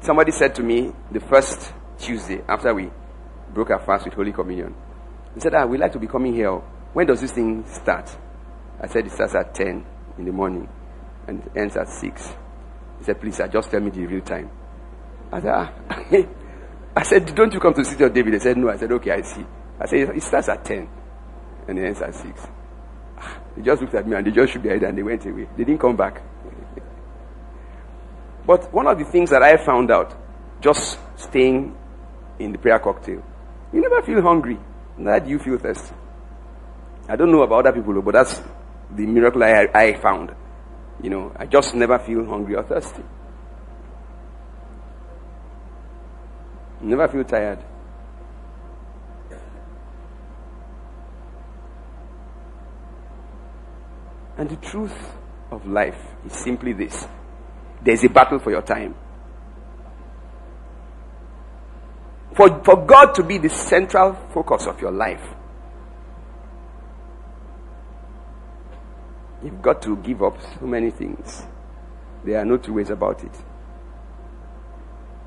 [0.00, 2.90] somebody said to me the first Tuesday after we
[3.52, 4.74] broke our fast with Holy Communion,
[5.34, 6.52] he said, Ah, we like to be coming here.
[6.92, 8.16] When does this thing start?
[8.80, 9.84] I said, It starts at 10
[10.18, 10.68] in the morning
[11.26, 12.28] and it ends at 6.
[12.98, 14.50] He said, Please, sir, just tell me the real time.
[15.32, 15.72] I said, ah.
[16.96, 18.34] I said, Don't you come to the city of David?
[18.34, 18.70] They said, No.
[18.70, 19.44] I said, Okay, I see.
[19.78, 20.88] I said, It starts at 10
[21.68, 22.46] and it ends at 6.
[23.56, 25.48] They just looked at me and they just shook their head and they went away.
[25.56, 26.22] They didn't come back.
[28.46, 30.16] but one of the things that I found out,
[30.60, 31.76] just staying
[32.38, 33.22] in the prayer cocktail,
[33.72, 34.58] you never feel hungry.
[34.96, 35.94] Neither do you feel thirsty.
[37.08, 38.40] I don't know about other people, but that's
[38.94, 40.34] the miracle I, I found.
[41.02, 43.02] You know, I just never feel hungry or thirsty.
[46.80, 47.58] Never feel tired.
[54.36, 54.96] And the truth
[55.50, 57.06] of life is simply this
[57.82, 58.94] there's a battle for your time.
[62.34, 65.22] For, for God to be the central focus of your life,
[69.42, 71.44] you've got to give up so many things.
[72.24, 73.32] There are no two ways about it.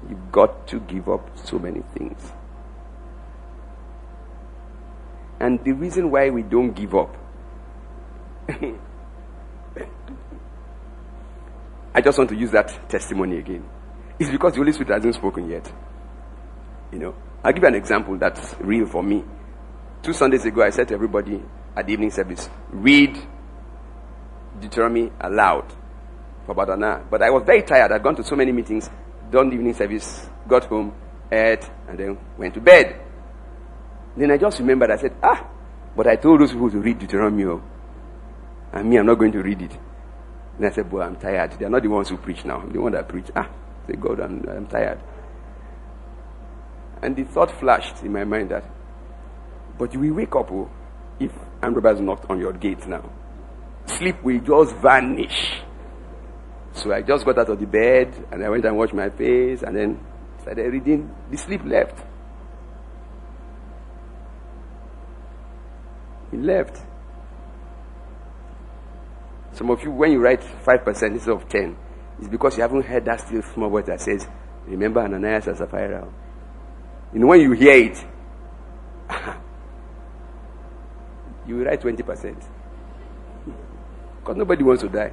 [0.10, 2.32] You've got to give up so many things.
[5.40, 7.16] And the reason why we don't give up,
[11.96, 13.66] I just want to use that testimony again,
[14.20, 15.72] is because the Holy Spirit hasn't spoken yet.
[16.92, 19.24] You know, I'll give you an example that's real for me.
[20.02, 21.42] Two Sundays ago, I said to everybody
[21.76, 23.18] at the evening service, read
[24.64, 25.66] Deuteronomy aloud
[26.46, 27.06] for about an hour.
[27.10, 27.92] But I was very tired.
[27.92, 28.90] I'd gone to so many meetings,
[29.32, 30.94] done the evening service, got home,
[31.32, 33.00] ate, and then went to bed.
[34.16, 35.48] Then I just remembered, I said, ah,
[35.96, 37.62] but I told those people to read Deuteronomy, oh.
[38.72, 39.78] and me, I'm not going to read it.
[40.58, 41.54] And I said, boy, I'm tired.
[41.54, 42.60] They're not the ones who preach now.
[42.62, 43.26] I'm the one that preach.
[43.36, 43.50] Ah,
[43.88, 45.00] say, God, I'm, I'm tired.
[47.02, 48.64] And the thought flashed in my mind that,
[49.78, 50.70] but you will wake up oh,
[51.20, 53.04] if armed robbers knocked on your gate now.
[53.86, 55.62] Sleep will just vanish.
[56.74, 59.62] So I just got out of the bed and I went and washed my face
[59.62, 60.00] and then
[60.42, 61.14] started reading.
[61.30, 62.04] The sleep left.
[66.32, 66.82] It left.
[69.54, 71.78] Some of you, when you write 5% instead of 10,
[72.20, 74.28] it's because you haven't heard that still small voice that says,
[74.66, 76.08] Remember Ananias and Sapphira.
[77.14, 78.04] You know, when you hear it,
[81.48, 82.44] you write 20%.
[84.24, 85.12] Because nobody wants to die.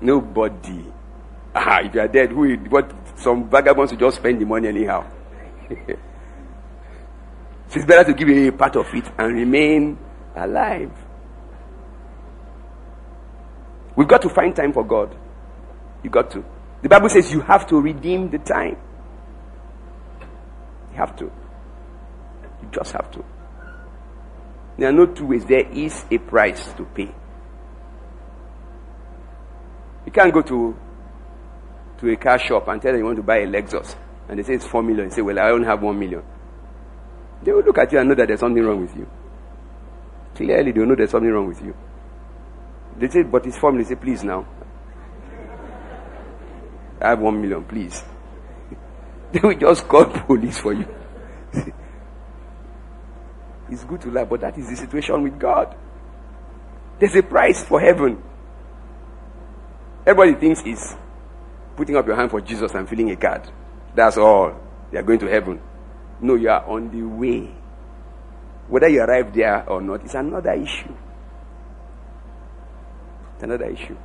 [0.00, 0.84] Nobody.
[1.52, 5.04] Ah, if you are dead, who what some vagabonds will just spend the money anyhow.
[7.74, 9.98] it's better to give a part of it and remain
[10.36, 10.92] alive.
[13.96, 15.16] We've got to find time for God.
[16.04, 16.44] You got to.
[16.82, 18.76] The Bible says you have to redeem the time.
[20.92, 21.24] You have to.
[21.24, 23.24] You just have to.
[24.78, 25.44] There are no two ways.
[25.46, 27.12] There is a price to pay.
[30.06, 30.76] You can't go to
[31.98, 33.96] to a car shop and tell them you want to buy a Lexus,
[34.28, 35.06] and they say it's four million.
[35.06, 36.22] You say, "Well, I only have one million.
[37.42, 39.06] They will look at you and know that there's something wrong with you.
[40.34, 41.74] Clearly, they will know there's something wrong with you.
[42.98, 43.88] They say, "But it's four million.
[43.88, 44.46] Say, "Please now,
[47.00, 48.02] I have one million, please."
[49.32, 50.86] they will just call police for you.
[53.70, 55.74] it's good to lie, but that is the situation with God.
[57.00, 58.22] There's a price for heaven.
[60.06, 60.94] Everybody thinks is
[61.74, 63.50] putting up your hand for Jesus and filling a card.
[63.94, 64.54] That's all.
[64.92, 65.60] They are going to heaven.
[66.20, 67.52] No, you are on the way.
[68.68, 70.94] Whether you arrive there or not is another issue.
[73.34, 73.96] It's another issue.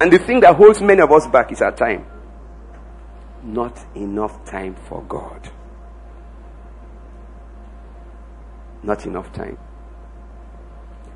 [0.00, 2.06] And the thing that holds many of us back is our time.
[3.42, 5.50] Not enough time for God.
[8.82, 9.56] Not enough time.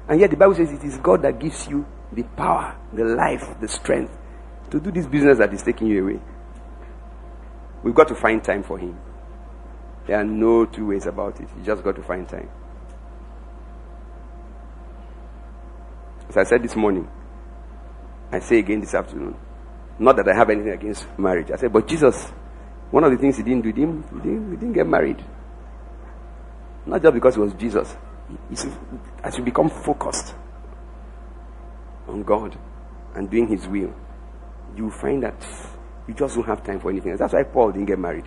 [0.08, 3.59] And yet the Bible says it is God that gives you the power, the life,
[3.61, 4.16] the strength
[4.70, 6.20] to do this business that is taking you away.
[7.82, 8.98] We've got to find time for Him.
[10.06, 11.48] There are no two ways about it.
[11.56, 12.48] You just got to find time.
[16.28, 17.09] As I said this morning,
[18.30, 19.36] I say again this afternoon.
[19.98, 21.50] Not that I have anything against marriage.
[21.50, 22.30] I said, but Jesus,
[22.90, 25.24] one of the things he didn't do, he didn't, he didn't, he didn't get married.
[26.86, 27.96] Not just because it was Jesus.
[28.28, 28.70] He, he,
[29.24, 30.34] as you become focused,
[32.09, 32.59] on God
[33.14, 33.94] and doing His will,
[34.76, 35.46] you find that
[36.06, 37.20] you just don't have time for anything else.
[37.20, 38.24] That's why Paul didn't get married.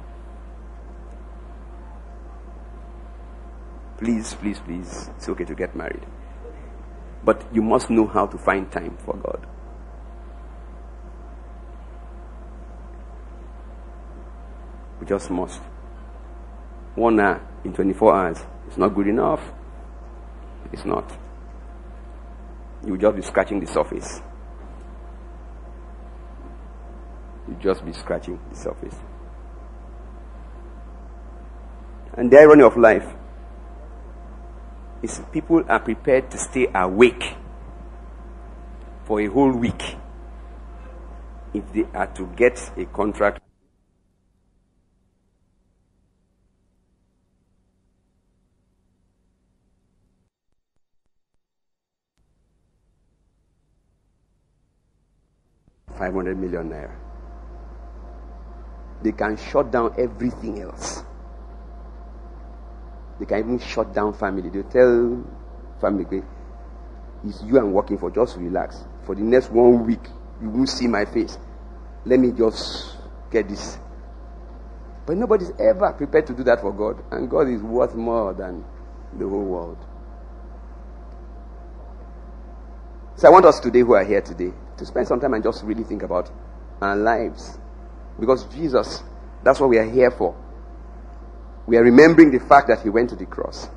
[3.97, 6.05] Please, please, please, it's okay to get married.
[7.23, 9.45] But you must know how to find time for God.
[14.99, 15.59] We just must.
[16.95, 19.41] One hour in 24 hours is not good enough.
[20.71, 21.11] It's not.
[22.85, 24.21] You'll just be scratching the surface.
[27.47, 28.95] You'll just be scratching the surface.
[32.13, 33.07] And the irony of life
[35.01, 37.35] is people are prepared to stay awake
[39.05, 39.95] for a whole week
[41.53, 43.41] if they are to get a contract.
[56.01, 56.95] Five hundred million naira.
[59.03, 61.03] They can shut down everything else.
[63.19, 64.49] They can even shut down family.
[64.49, 65.23] They tell
[65.79, 66.23] family,
[67.23, 68.09] it's you I'm working for.
[68.09, 68.83] Just relax.
[69.05, 70.01] For the next one week,
[70.41, 71.37] you won't see my face.
[72.03, 72.97] Let me just
[73.29, 73.77] get this.
[75.05, 77.03] But nobody's ever prepared to do that for God.
[77.11, 78.65] And God is worth more than
[79.19, 79.77] the whole world.
[83.17, 84.51] So I want us today who are here today
[84.81, 86.29] to spend some time and just really think about
[86.81, 87.57] our lives.
[88.19, 89.03] Because Jesus,
[89.43, 90.35] that's what we are here for
[91.71, 93.69] we are remembering the fact that he went to the cross.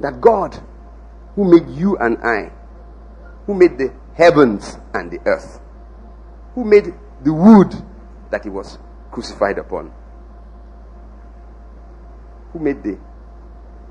[0.00, 0.58] That God,
[1.34, 2.52] who made you and I,
[3.46, 5.60] who made the heavens and the earth,
[6.54, 6.92] who made
[7.22, 7.74] the wood
[8.30, 8.78] that he was
[9.10, 9.92] crucified upon,
[12.52, 12.98] who made the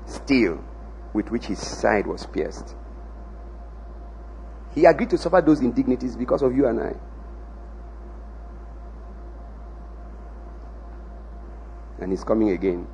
[0.06, 0.62] steel
[1.12, 2.74] with which his side was pierced.
[4.74, 6.94] He agreed to suffer those indignities because of you and I.
[12.00, 12.86] And he's coming again.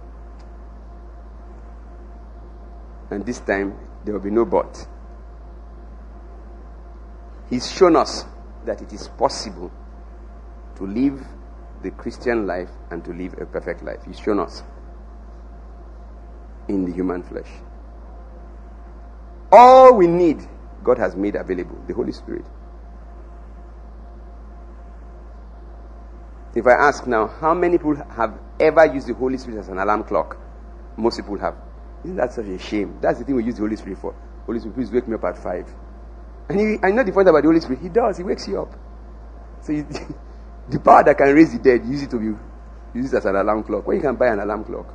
[3.10, 4.86] And this time, there will be no but.
[7.50, 8.24] He's shown us
[8.64, 9.70] that it is possible
[10.76, 11.24] to live
[11.82, 14.00] the Christian life and to live a perfect life.
[14.06, 14.62] He's shown us
[16.68, 17.48] in the human flesh.
[19.52, 20.48] All we need,
[20.84, 22.44] God has made available the Holy Spirit.
[26.54, 29.78] If I ask now, how many people have ever used the Holy Spirit as an
[29.78, 30.38] alarm clock?
[30.96, 31.56] Most people have.
[32.04, 32.98] Isn't that such a shame?
[33.00, 34.14] That's the thing we use the Holy Spirit for.
[34.46, 35.66] Holy Spirit, please wake me up at five.
[36.48, 37.80] And he, I know the point about the Holy Spirit.
[37.80, 38.18] He does.
[38.18, 38.72] He wakes you up.
[39.62, 39.84] So you,
[40.68, 42.38] the power that can raise the dead, use it to be,
[42.94, 43.86] use it as an alarm clock.
[43.86, 44.94] When you can buy an alarm clock.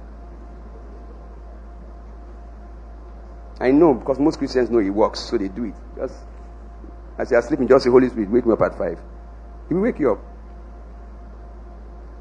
[3.60, 5.76] I know because most Christians know it works, so they do it.
[5.98, 6.16] Just
[7.18, 9.00] as you are sleeping, just say, Holy Spirit, wake me up at five.
[9.68, 10.20] He will wake you up.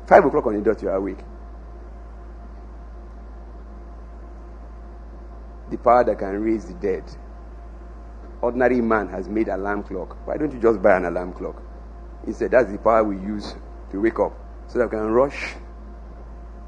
[0.09, 1.19] Five o'clock on the dot, you are awake.
[5.71, 7.05] the power that can raise the dead.
[8.41, 10.17] Ordinary man has made alarm clock.
[10.27, 11.61] Why don't you just buy an alarm clock?
[12.25, 13.55] He said that's the power we use
[13.91, 14.33] to wake up
[14.69, 15.55] so that we can rush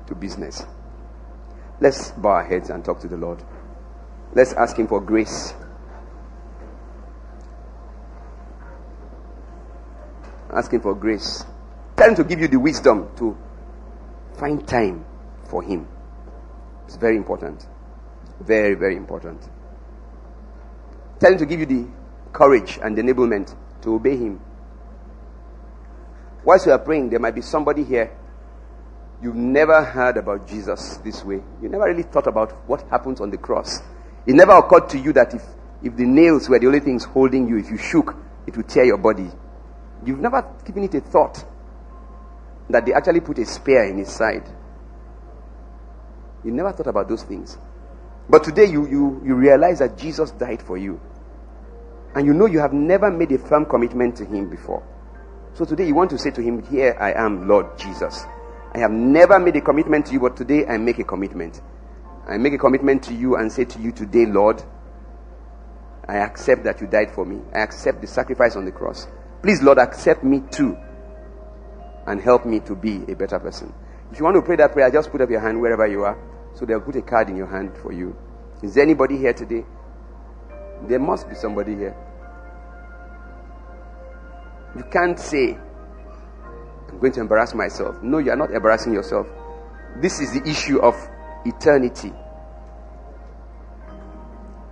[0.07, 0.65] to business.
[1.81, 3.43] Let's bow our heads and talk to the Lord.
[4.35, 5.55] Let's ask Him for grace.
[10.53, 11.45] Ask Him for grace.
[11.97, 13.37] Tell Him to give you the wisdom to
[14.39, 15.05] find time
[15.45, 15.87] for Him.
[16.87, 17.67] It's very important.
[18.41, 19.41] Very, very important.
[21.21, 21.87] Tell him to give you the
[22.33, 24.41] courage and enablement to obey him.
[26.45, 28.17] Whilst you are praying, there might be somebody here.
[29.23, 31.43] You've never heard about Jesus this way.
[31.61, 33.81] You never really thought about what happens on the cross.
[34.27, 35.43] It never occurred to you that if,
[35.83, 38.15] if the nails were the only things holding you, if you shook,
[38.47, 39.29] it would tear your body.
[40.05, 41.45] You've never given it a thought
[42.69, 44.49] that they actually put a spear in his side.
[46.45, 47.59] You never thought about those things.
[48.29, 51.01] But today you, you, you realize that Jesus died for you.
[52.15, 54.83] And you know you have never made a firm commitment to Him before.
[55.55, 58.25] So today you want to say to Him, Here I am, Lord Jesus.
[58.73, 61.61] I have never made a commitment to you, but today I make a commitment.
[62.31, 64.63] I make a commitment to you and say to you today, Lord,
[66.07, 67.41] I accept that you died for me.
[67.53, 69.09] I accept the sacrifice on the cross.
[69.43, 70.79] Please, Lord, accept me too
[72.07, 73.75] and help me to be a better person.
[74.13, 76.17] If you want to pray that prayer, just put up your hand wherever you are.
[76.55, 78.17] So they'll put a card in your hand for you.
[78.63, 79.65] Is there anybody here today?
[80.87, 81.97] There must be somebody here.
[84.77, 85.59] You can't say,
[86.89, 88.01] I'm going to embarrass myself.
[88.03, 89.27] No, you are not embarrassing yourself.
[89.97, 90.95] This is the issue of
[91.45, 92.13] eternity.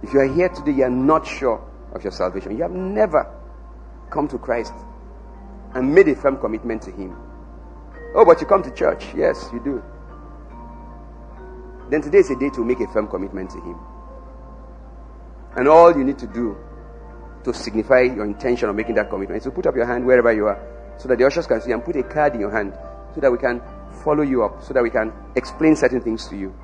[0.03, 1.62] If you are here today, you are not sure
[1.93, 2.57] of your salvation.
[2.57, 3.35] You have never
[4.11, 4.73] come to Christ
[5.75, 7.16] and made a firm commitment to Him.
[8.14, 9.07] Oh, but you come to church.
[9.16, 9.83] Yes, you do.
[11.91, 13.79] Then today is a day to make a firm commitment to Him.
[15.57, 16.57] And all you need to do
[17.45, 20.33] to signify your intention of making that commitment is to put up your hand wherever
[20.33, 20.61] you are
[20.99, 22.77] so that the ushers can see and put a card in your hand
[23.14, 23.62] so that we can
[24.03, 26.55] follow you up, so that we can explain certain things to you.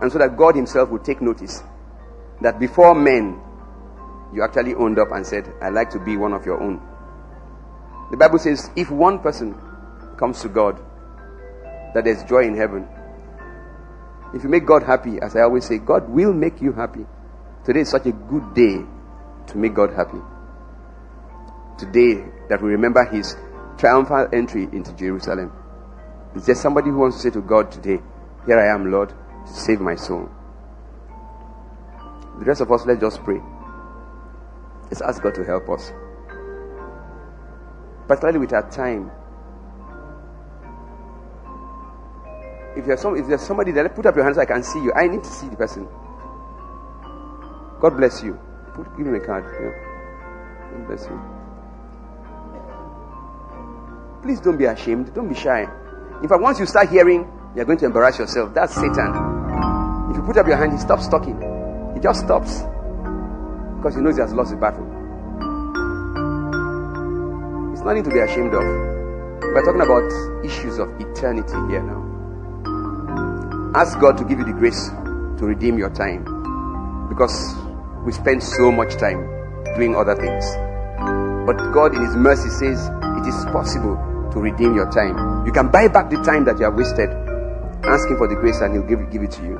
[0.00, 1.62] And so that God Himself will take notice
[2.40, 3.40] that before men,
[4.32, 6.80] you actually owned up and said, I'd like to be one of your own.
[8.10, 9.54] The Bible says, if one person
[10.18, 10.78] comes to God,
[11.94, 12.86] that there's joy in heaven.
[14.34, 17.06] If you make God happy, as I always say, God will make you happy.
[17.64, 18.84] Today is such a good day
[19.48, 20.18] to make God happy.
[21.78, 23.36] Today that we remember his
[23.78, 25.52] triumphal entry into Jerusalem.
[26.36, 28.00] Is there somebody who wants to say to God today,
[28.46, 29.12] Here I am, Lord,
[29.46, 30.28] save my soul?
[32.38, 33.40] The rest of us, let's just pray.
[34.84, 35.92] Let's ask God to help us.
[38.06, 39.10] Particularly with our time.
[42.76, 44.92] If there's, some, if there's somebody there, put up your hands, I can see you.
[44.94, 45.88] I need to see the person.
[47.80, 48.38] God bless you.
[48.74, 49.44] Put, give him a card.
[49.60, 49.72] Yeah.
[50.72, 51.20] God bless you.
[54.22, 55.12] Please don't be ashamed.
[55.14, 55.68] Don't be shy.
[56.22, 58.52] In fact, once you start hearing, you're going to embarrass yourself.
[58.54, 59.14] That's Satan.
[60.10, 61.36] If you put up your hand, he stops talking.
[61.94, 62.62] He just stops.
[63.76, 64.84] Because he knows he has lost the battle.
[67.72, 68.62] It's nothing to be ashamed of.
[69.40, 70.10] We're talking about
[70.44, 72.02] issues of eternity here now.
[73.74, 74.88] Ask God to give you the grace
[75.38, 76.24] to redeem your time.
[77.08, 77.54] Because
[78.04, 79.22] we spend so much time
[79.76, 80.44] doing other things.
[81.46, 83.96] But God, in His mercy, says it is possible
[84.32, 85.16] to redeem your time.
[85.46, 87.10] You can buy back the time that you have wasted.
[87.84, 89.58] Ask Him for the grace and He'll give, give it to you.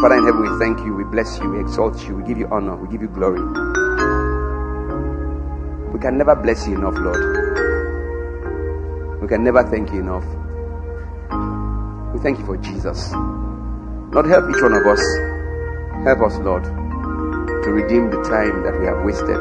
[0.00, 2.46] Father in heaven, we thank you, we bless you, we exalt you, we give you
[2.52, 3.40] honor, we give you glory.
[5.92, 7.67] We can never bless you enough, Lord.
[9.28, 10.24] We can never thank you enough.
[12.14, 13.12] We thank you for Jesus.
[13.12, 15.04] Lord, help each one of us.
[16.02, 19.36] Help us, Lord, to redeem the time that we have wasted.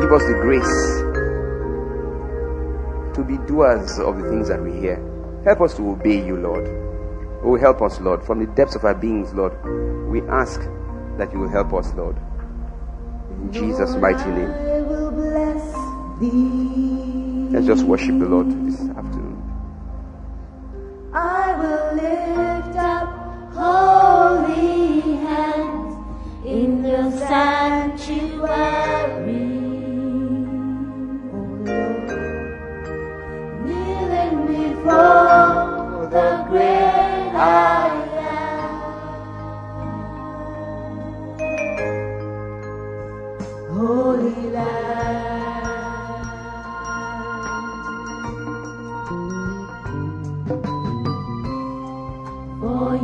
[0.00, 0.66] Give us the grace
[3.14, 4.96] to be doers of the things that we hear.
[5.44, 6.66] Help us to obey you, Lord.
[7.44, 8.24] Oh, help us, Lord.
[8.24, 9.52] From the depths of our beings, Lord,
[10.10, 10.60] we ask
[11.18, 12.16] that you will help us, Lord.
[13.30, 14.50] In Jesus' mighty name.
[17.52, 18.48] Let's just worship the Lord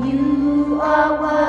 [0.02, 1.43] you are worthy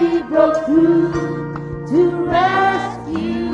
[0.00, 1.12] Mercy broke through
[1.88, 3.49] to rescue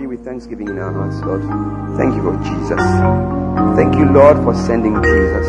[0.00, 1.42] before you with thanksgiving in our hearts, Lord.
[1.98, 2.80] Thank you for Jesus.
[3.76, 5.46] Thank you, Lord, for sending Jesus.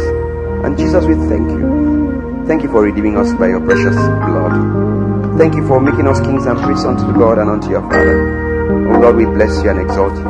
[0.65, 2.45] And Jesus, we thank you.
[2.47, 5.37] Thank you for redeeming us by your precious blood.
[5.37, 8.91] Thank you for making us kings and priests unto God and unto your Father.
[8.91, 10.29] Oh Lord, we bless you and exalt you.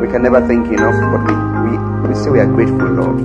[0.00, 1.34] We can never thank you enough, but we,
[1.68, 1.78] we,
[2.08, 3.20] we say we are grateful, Lord.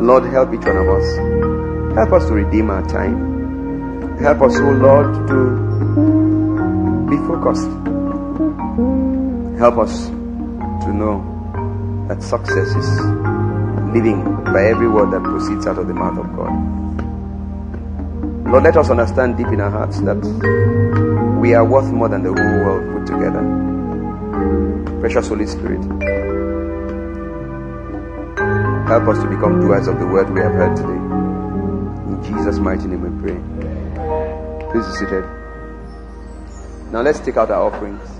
[0.00, 1.94] Lord, help each one of us.
[1.94, 4.18] Help us to redeem our time.
[4.18, 5.36] Help us, oh Lord, to
[7.10, 7.79] be focused.
[9.60, 11.20] Help us to know
[12.08, 13.00] that success is
[13.92, 16.48] living by every word that proceeds out of the mouth of God.
[18.50, 20.16] Lord, let us understand deep in our hearts that
[21.38, 23.42] we are worth more than the whole world put together.
[25.00, 25.82] Precious Holy Spirit,
[28.88, 30.88] help us to become doers of the word we have heard today.
[30.88, 33.36] In Jesus' mighty name we pray.
[34.72, 35.24] Please be seated.
[36.90, 38.19] Now let's take out our offerings.